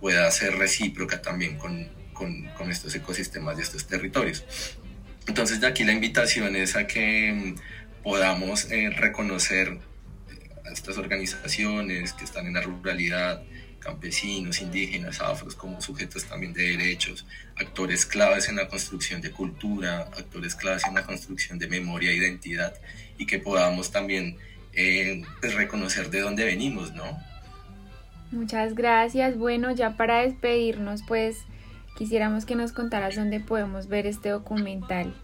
pueda 0.00 0.28
ser 0.32 0.56
recíproca 0.56 1.22
también 1.22 1.58
con, 1.58 1.88
con, 2.12 2.48
con 2.56 2.72
estos 2.72 2.92
ecosistemas 2.96 3.56
y 3.58 3.62
estos 3.62 3.86
territorios. 3.86 4.44
Entonces 5.28 5.60
de 5.60 5.68
aquí 5.68 5.84
la 5.84 5.92
invitación 5.92 6.56
es 6.56 6.74
a 6.74 6.86
que 6.86 7.32
mm, 7.32 8.02
podamos 8.02 8.70
eh, 8.72 8.90
reconocer 8.90 9.78
estas 10.72 10.98
organizaciones 10.98 12.12
que 12.12 12.24
están 12.24 12.46
en 12.46 12.54
la 12.54 12.62
ruralidad, 12.62 13.42
campesinos, 13.78 14.60
indígenas, 14.60 15.20
afros, 15.20 15.54
como 15.54 15.80
sujetos 15.80 16.24
también 16.24 16.52
de 16.52 16.76
derechos, 16.76 17.26
actores 17.56 18.06
claves 18.06 18.48
en 18.48 18.56
la 18.56 18.68
construcción 18.68 19.20
de 19.20 19.30
cultura, 19.30 20.02
actores 20.16 20.54
claves 20.54 20.86
en 20.86 20.94
la 20.94 21.04
construcción 21.04 21.58
de 21.58 21.66
memoria 21.66 22.10
e 22.10 22.16
identidad, 22.16 22.74
y 23.18 23.26
que 23.26 23.38
podamos 23.38 23.90
también 23.90 24.38
eh, 24.72 25.22
pues, 25.40 25.54
reconocer 25.54 26.10
de 26.10 26.20
dónde 26.20 26.44
venimos, 26.44 26.92
¿no? 26.94 27.18
Muchas 28.30 28.74
gracias. 28.74 29.36
Bueno, 29.36 29.72
ya 29.72 29.96
para 29.96 30.22
despedirnos, 30.22 31.02
pues 31.06 31.36
quisiéramos 31.98 32.46
que 32.46 32.54
nos 32.54 32.72
contaras 32.72 33.16
dónde 33.16 33.40
podemos 33.40 33.88
ver 33.88 34.06
este 34.06 34.30
documental. 34.30 35.14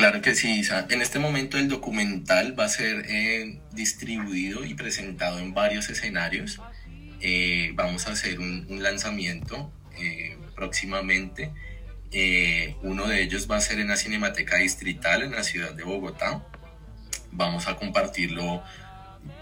Claro 0.00 0.22
que 0.22 0.34
sí, 0.34 0.60
Isa. 0.60 0.86
En 0.88 1.02
este 1.02 1.18
momento 1.18 1.58
el 1.58 1.68
documental 1.68 2.58
va 2.58 2.64
a 2.64 2.68
ser 2.70 3.04
eh, 3.06 3.60
distribuido 3.72 4.64
y 4.64 4.72
presentado 4.72 5.38
en 5.40 5.52
varios 5.52 5.90
escenarios. 5.90 6.58
Eh, 7.20 7.72
vamos 7.74 8.06
a 8.06 8.12
hacer 8.12 8.40
un, 8.40 8.82
lanzamiento 8.82 9.70
eh, 9.98 10.38
próximamente. 10.56 11.52
uno 12.80 13.08
de 13.08 13.20
ellos 13.20 13.46
va 13.46 13.58
a 13.58 13.60
ser 13.60 13.78
en 13.78 13.88
la 13.88 13.96
Cinemateca 13.96 14.56
Distrital 14.56 15.22
en 15.22 15.32
la 15.32 15.42
ciudad 15.42 15.74
de 15.74 15.84
Bogotá. 15.84 16.46
Vamos 17.30 17.68
a 17.68 17.76
compartirlo 17.76 18.62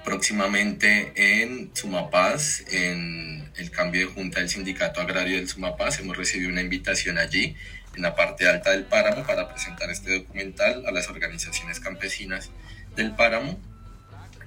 próximamente 0.05 1.13
en 1.15 1.71
Sumapaz, 1.73 2.65
en 2.73 3.49
el 3.57 3.71
cambio 3.71 4.09
de 4.09 4.13
junta 4.13 4.41
del 4.41 4.49
Sindicato 4.49 5.01
Agrario 5.01 5.37
del 5.37 5.49
Sumapaz. 5.49 6.01
Hemos 6.01 6.17
recibido 6.17 6.51
una 6.51 6.63
invitación 6.63 7.17
allí, 7.17 7.55
en 7.99 8.03
la 8.03 8.15
parte 8.15 8.49
alta 8.49 8.71
del 8.71 8.85
páramo, 8.85 9.27
para 9.27 9.49
presentar 9.49 9.91
este 9.91 10.19
documental 10.21 10.85
a 10.87 10.93
las 10.93 11.09
organizaciones 11.11 11.81
campesinas 11.81 12.51
del 12.95 13.11
páramo. 13.11 13.59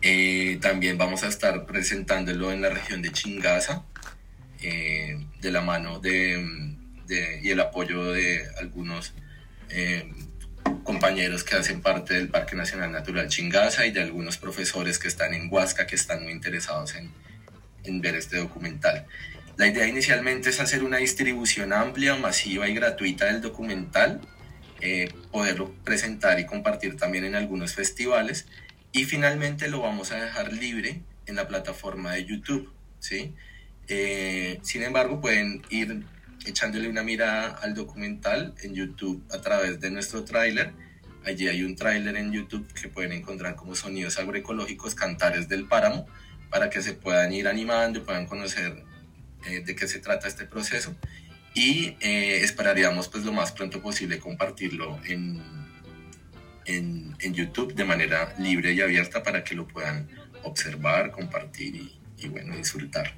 Eh, 0.01 0.57
también 0.61 0.97
vamos 0.97 1.23
a 1.23 1.27
estar 1.27 1.65
presentándolo 1.65 2.53
en 2.53 2.61
la 2.61 2.69
región 2.69 3.01
de 3.01 3.11
Chingaza, 3.11 3.83
eh, 4.61 5.17
de 5.41 5.51
la 5.51 5.61
mano 5.61 5.99
de, 5.99 6.77
y 7.43 7.49
el 7.49 7.59
apoyo 7.59 8.13
de 8.13 8.47
algunos 8.61 9.13
eh, 9.69 10.09
compañeros 10.85 11.43
que 11.43 11.55
hacen 11.55 11.81
parte 11.81 12.13
del 12.13 12.29
Parque 12.29 12.55
Nacional 12.55 12.93
Natural 12.93 13.27
Chingaza 13.27 13.85
y 13.85 13.91
de 13.91 14.01
algunos 14.01 14.37
profesores 14.37 14.97
que 14.97 15.09
están 15.09 15.33
en 15.33 15.49
Huasca 15.51 15.85
que 15.87 15.95
están 15.95 16.23
muy 16.23 16.31
interesados 16.31 16.95
en, 16.95 17.11
en 17.83 17.99
ver 17.99 18.15
este 18.15 18.37
documental. 18.37 19.05
La 19.57 19.67
idea 19.67 19.87
inicialmente 19.87 20.49
es 20.49 20.59
hacer 20.59 20.83
una 20.83 20.97
distribución 20.97 21.73
amplia, 21.73 22.15
masiva 22.15 22.67
y 22.69 22.73
gratuita 22.73 23.25
del 23.25 23.41
documental, 23.41 24.21
eh, 24.79 25.13
poderlo 25.31 25.73
presentar 25.83 26.39
y 26.39 26.45
compartir 26.45 26.97
también 26.97 27.25
en 27.25 27.35
algunos 27.35 27.73
festivales 27.73 28.47
y 28.91 29.05
finalmente 29.05 29.67
lo 29.67 29.81
vamos 29.81 30.11
a 30.11 30.15
dejar 30.15 30.53
libre 30.53 31.01
en 31.25 31.35
la 31.35 31.47
plataforma 31.47 32.13
de 32.13 32.25
YouTube. 32.25 32.71
¿sí? 32.99 33.33
Eh, 33.87 34.59
sin 34.63 34.83
embargo, 34.83 35.21
pueden 35.21 35.61
ir 35.69 36.05
echándole 36.45 36.89
una 36.89 37.03
mirada 37.03 37.49
al 37.61 37.75
documental 37.75 38.55
en 38.63 38.73
YouTube 38.73 39.23
a 39.31 39.41
través 39.41 39.79
de 39.79 39.91
nuestro 39.91 40.23
tráiler. 40.23 40.73
Allí 41.25 41.47
hay 41.47 41.63
un 41.63 41.75
tráiler 41.75 42.15
en 42.15 42.31
YouTube 42.31 42.67
que 42.73 42.87
pueden 42.87 43.11
encontrar 43.11 43.55
como 43.55 43.75
sonidos 43.75 44.17
agroecológicos, 44.17 44.95
cantares 44.95 45.47
del 45.47 45.67
páramo, 45.67 46.07
para 46.49 46.69
que 46.69 46.81
se 46.81 46.93
puedan 46.93 47.31
ir 47.31 47.47
animando 47.47 48.03
puedan 48.03 48.25
conocer 48.25 48.83
eh, 49.47 49.61
de 49.65 49.75
qué 49.75 49.87
se 49.87 49.99
trata 49.99 50.27
este 50.27 50.45
proceso. 50.45 50.95
Y 51.53 51.97
eh, 51.99 52.41
esperaríamos 52.43 53.07
pues 53.09 53.25
lo 53.25 53.33
más 53.33 53.51
pronto 53.51 53.81
posible 53.81 54.19
compartirlo 54.19 54.99
en, 55.05 55.41
en, 56.65 57.15
en, 57.19 57.33
YouTube 57.33 57.73
de 57.73 57.83
manera 57.83 58.33
libre 58.39 58.73
y 58.73 58.81
abierta 58.81 59.21
para 59.21 59.43
que 59.43 59.55
lo 59.55 59.67
puedan 59.67 60.07
observar, 60.43 61.11
compartir 61.11 61.75
y, 61.75 61.99
y 62.19 62.29
bueno, 62.29 62.55
disfrutar. 62.55 63.13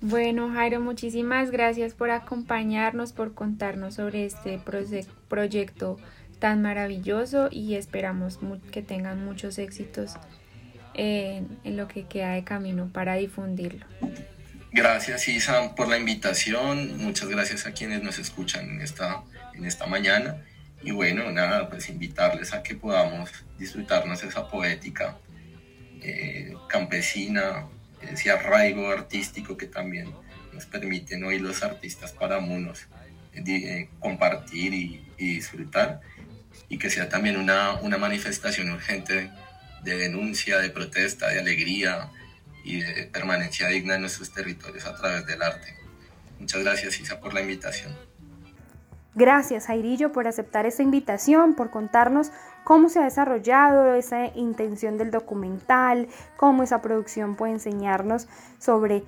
Bueno, 0.00 0.50
Jairo, 0.52 0.80
muchísimas 0.80 1.50
gracias 1.50 1.94
por 1.94 2.10
acompañarnos, 2.10 3.12
por 3.12 3.34
contarnos 3.34 3.94
sobre 3.94 4.26
este 4.26 4.60
proyecto 5.28 5.98
tan 6.38 6.62
maravilloso 6.62 7.48
y 7.50 7.74
esperamos 7.74 8.38
que 8.70 8.82
tengan 8.82 9.24
muchos 9.24 9.58
éxitos 9.58 10.14
en, 10.94 11.58
lo 11.64 11.88
que 11.88 12.04
queda 12.04 12.32
de 12.32 12.44
camino 12.44 12.90
para 12.92 13.14
difundirlo. 13.14 13.86
Gracias 14.72 15.28
Isa 15.28 15.74
por 15.74 15.88
la 15.88 15.96
invitación, 15.96 16.98
muchas 16.98 17.28
gracias 17.28 17.66
a 17.66 17.72
quienes 17.72 18.02
nos 18.02 18.18
escuchan 18.18 18.68
en 18.68 18.80
esta, 18.82 19.22
en 19.54 19.64
esta 19.64 19.86
mañana. 19.86 20.44
Y 20.82 20.90
bueno, 20.90 21.30
nada, 21.30 21.70
pues 21.70 21.88
invitarles 21.88 22.52
a 22.52 22.62
que 22.62 22.74
podamos 22.74 23.30
disfrutarnos 23.58 24.22
esa 24.22 24.48
poética 24.48 25.16
eh, 26.02 26.54
campesina, 26.68 27.66
ese 28.02 28.30
arraigo 28.30 28.90
artístico 28.90 29.56
que 29.56 29.66
también 29.66 30.12
nos 30.52 30.66
permiten 30.66 31.24
hoy 31.24 31.38
los 31.38 31.62
artistas 31.62 32.12
paramunos 32.12 32.86
eh, 33.32 33.42
eh, 33.46 33.88
compartir 34.00 34.74
y, 34.74 35.06
disfrutar. 35.16 36.00
Y 36.68 36.78
que 36.78 36.90
sea 36.90 37.08
también 37.08 37.36
una, 37.36 37.74
una 37.74 37.98
manifestación 37.98 38.70
urgente 38.70 39.30
de 39.82 39.96
denuncia, 39.96 40.58
de 40.58 40.70
protesta, 40.70 41.28
de 41.28 41.38
alegría 41.38 42.10
y 42.66 42.82
de 42.82 43.04
permanencia 43.04 43.68
digna 43.68 43.94
en 43.94 44.00
nuestros 44.00 44.32
territorios 44.32 44.84
a 44.86 44.96
través 44.96 45.24
del 45.24 45.40
arte. 45.40 45.76
Muchas 46.40 46.62
gracias 46.62 47.00
Isa 47.00 47.20
por 47.20 47.32
la 47.32 47.40
invitación. 47.40 47.94
Gracias 49.14 49.66
Jairillo 49.66 50.12
por 50.12 50.26
aceptar 50.26 50.66
esta 50.66 50.82
invitación, 50.82 51.54
por 51.54 51.70
contarnos 51.70 52.32
cómo 52.64 52.88
se 52.88 52.98
ha 52.98 53.04
desarrollado 53.04 53.94
esa 53.94 54.26
intención 54.34 54.98
del 54.98 55.12
documental, 55.12 56.08
cómo 56.36 56.64
esa 56.64 56.82
producción 56.82 57.36
puede 57.36 57.52
enseñarnos 57.52 58.26
sobre 58.58 59.04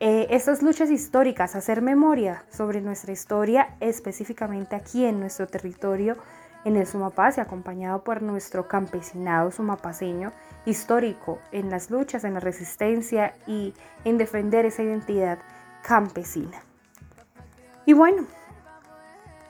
eh, 0.00 0.42
luchas 0.60 0.90
históricas, 0.90 1.54
hacer 1.54 1.82
memoria 1.82 2.44
sobre 2.50 2.80
nuestra 2.80 3.12
historia, 3.12 3.76
específicamente 3.80 4.74
aquí 4.74 5.04
en 5.04 5.20
nuestro 5.20 5.46
territorio, 5.46 6.16
en 6.64 6.76
el 6.76 6.86
Sumapaz, 6.86 7.38
acompañado 7.38 8.04
por 8.04 8.22
nuestro 8.22 8.68
campesinado 8.68 9.50
sumapaceño 9.50 10.32
histórico 10.66 11.38
en 11.52 11.70
las 11.70 11.90
luchas, 11.90 12.24
en 12.24 12.34
la 12.34 12.40
resistencia 12.40 13.34
y 13.46 13.74
en 14.04 14.18
defender 14.18 14.66
esa 14.66 14.82
identidad 14.82 15.38
campesina. 15.82 16.62
Y 17.86 17.92
bueno, 17.92 18.26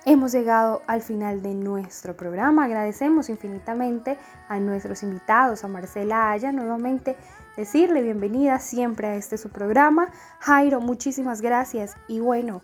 Hemos 0.06 0.32
llegado 0.32 0.80
al 0.86 1.02
final 1.02 1.42
de 1.42 1.54
nuestro 1.54 2.16
programa. 2.16 2.64
Agradecemos 2.64 3.28
infinitamente 3.28 4.16
a 4.48 4.58
nuestros 4.58 5.02
invitados, 5.02 5.62
a 5.62 5.68
Marcela 5.68 6.30
Aya, 6.30 6.52
nuevamente 6.52 7.16
decirle 7.54 8.00
bienvenida 8.00 8.58
siempre 8.60 9.08
a 9.08 9.16
este 9.16 9.36
su 9.36 9.50
programa. 9.50 10.08
Jairo, 10.38 10.80
muchísimas 10.80 11.42
gracias. 11.42 11.96
Y 12.08 12.20
bueno, 12.20 12.62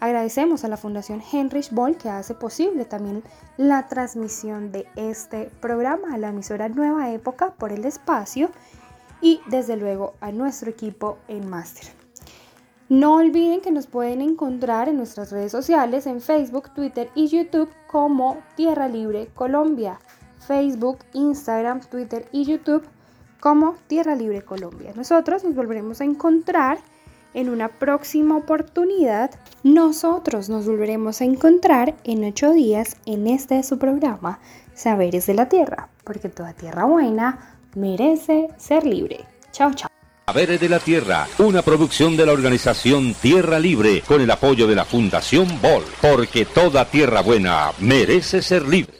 agradecemos 0.00 0.64
a 0.64 0.68
la 0.68 0.76
Fundación 0.76 1.22
Heinrich 1.32 1.70
Boll 1.70 1.96
que 1.96 2.08
hace 2.08 2.34
posible 2.34 2.84
también 2.84 3.22
la 3.56 3.88
transmisión 3.88 4.72
de 4.72 4.86
este 4.96 5.50
programa 5.60 6.14
a 6.14 6.18
la 6.18 6.28
emisora 6.28 6.68
Nueva 6.68 7.10
Época 7.10 7.54
por 7.54 7.72
el 7.72 7.84
espacio 7.84 8.50
y 9.20 9.40
desde 9.46 9.76
luego 9.76 10.14
a 10.20 10.32
nuestro 10.32 10.70
equipo 10.70 11.18
en 11.28 11.48
Máster. 11.48 11.88
No 12.88 13.16
olviden 13.16 13.60
que 13.60 13.70
nos 13.70 13.86
pueden 13.86 14.22
encontrar 14.22 14.88
en 14.88 14.96
nuestras 14.96 15.30
redes 15.30 15.52
sociales 15.52 16.06
en 16.06 16.20
Facebook, 16.20 16.70
Twitter 16.74 17.10
y 17.14 17.28
YouTube 17.28 17.68
como 17.86 18.38
Tierra 18.56 18.88
Libre 18.88 19.28
Colombia. 19.34 19.98
Facebook, 20.48 21.00
Instagram, 21.12 21.80
Twitter 21.80 22.26
y 22.32 22.44
YouTube 22.44 22.82
como 23.40 23.74
Tierra 23.86 24.14
Libre 24.14 24.40
Colombia. 24.42 24.92
Nosotros 24.96 25.44
nos 25.44 25.54
volveremos 25.54 26.00
a 26.00 26.04
encontrar 26.04 26.78
en 27.34 27.48
una 27.48 27.68
próxima 27.68 28.36
oportunidad. 28.36 29.30
Nosotros 29.62 30.48
nos 30.48 30.66
volveremos 30.66 31.20
a 31.20 31.24
encontrar 31.24 31.94
en 32.04 32.24
ocho 32.24 32.52
días 32.52 32.96
en 33.06 33.26
este 33.26 33.56
de 33.56 33.62
su 33.62 33.78
programa 33.78 34.40
Saberes 34.74 35.26
de 35.26 35.34
la 35.34 35.48
Tierra, 35.48 35.88
porque 36.04 36.28
toda 36.28 36.52
tierra 36.52 36.84
buena 36.84 37.56
merece 37.74 38.48
ser 38.56 38.86
libre. 38.86 39.24
Chao, 39.52 39.72
chao. 39.74 39.90
Saberes 40.26 40.60
de 40.60 40.68
la 40.68 40.78
Tierra, 40.78 41.26
una 41.38 41.62
producción 41.62 42.16
de 42.16 42.26
la 42.26 42.32
organización 42.32 43.14
Tierra 43.14 43.58
Libre 43.58 44.02
con 44.06 44.20
el 44.20 44.30
apoyo 44.30 44.66
de 44.66 44.74
la 44.74 44.84
Fundación 44.84 45.48
Bol, 45.62 45.82
porque 46.02 46.44
toda 46.44 46.84
tierra 46.84 47.22
buena 47.22 47.72
merece 47.80 48.42
ser 48.42 48.68
libre. 48.68 48.97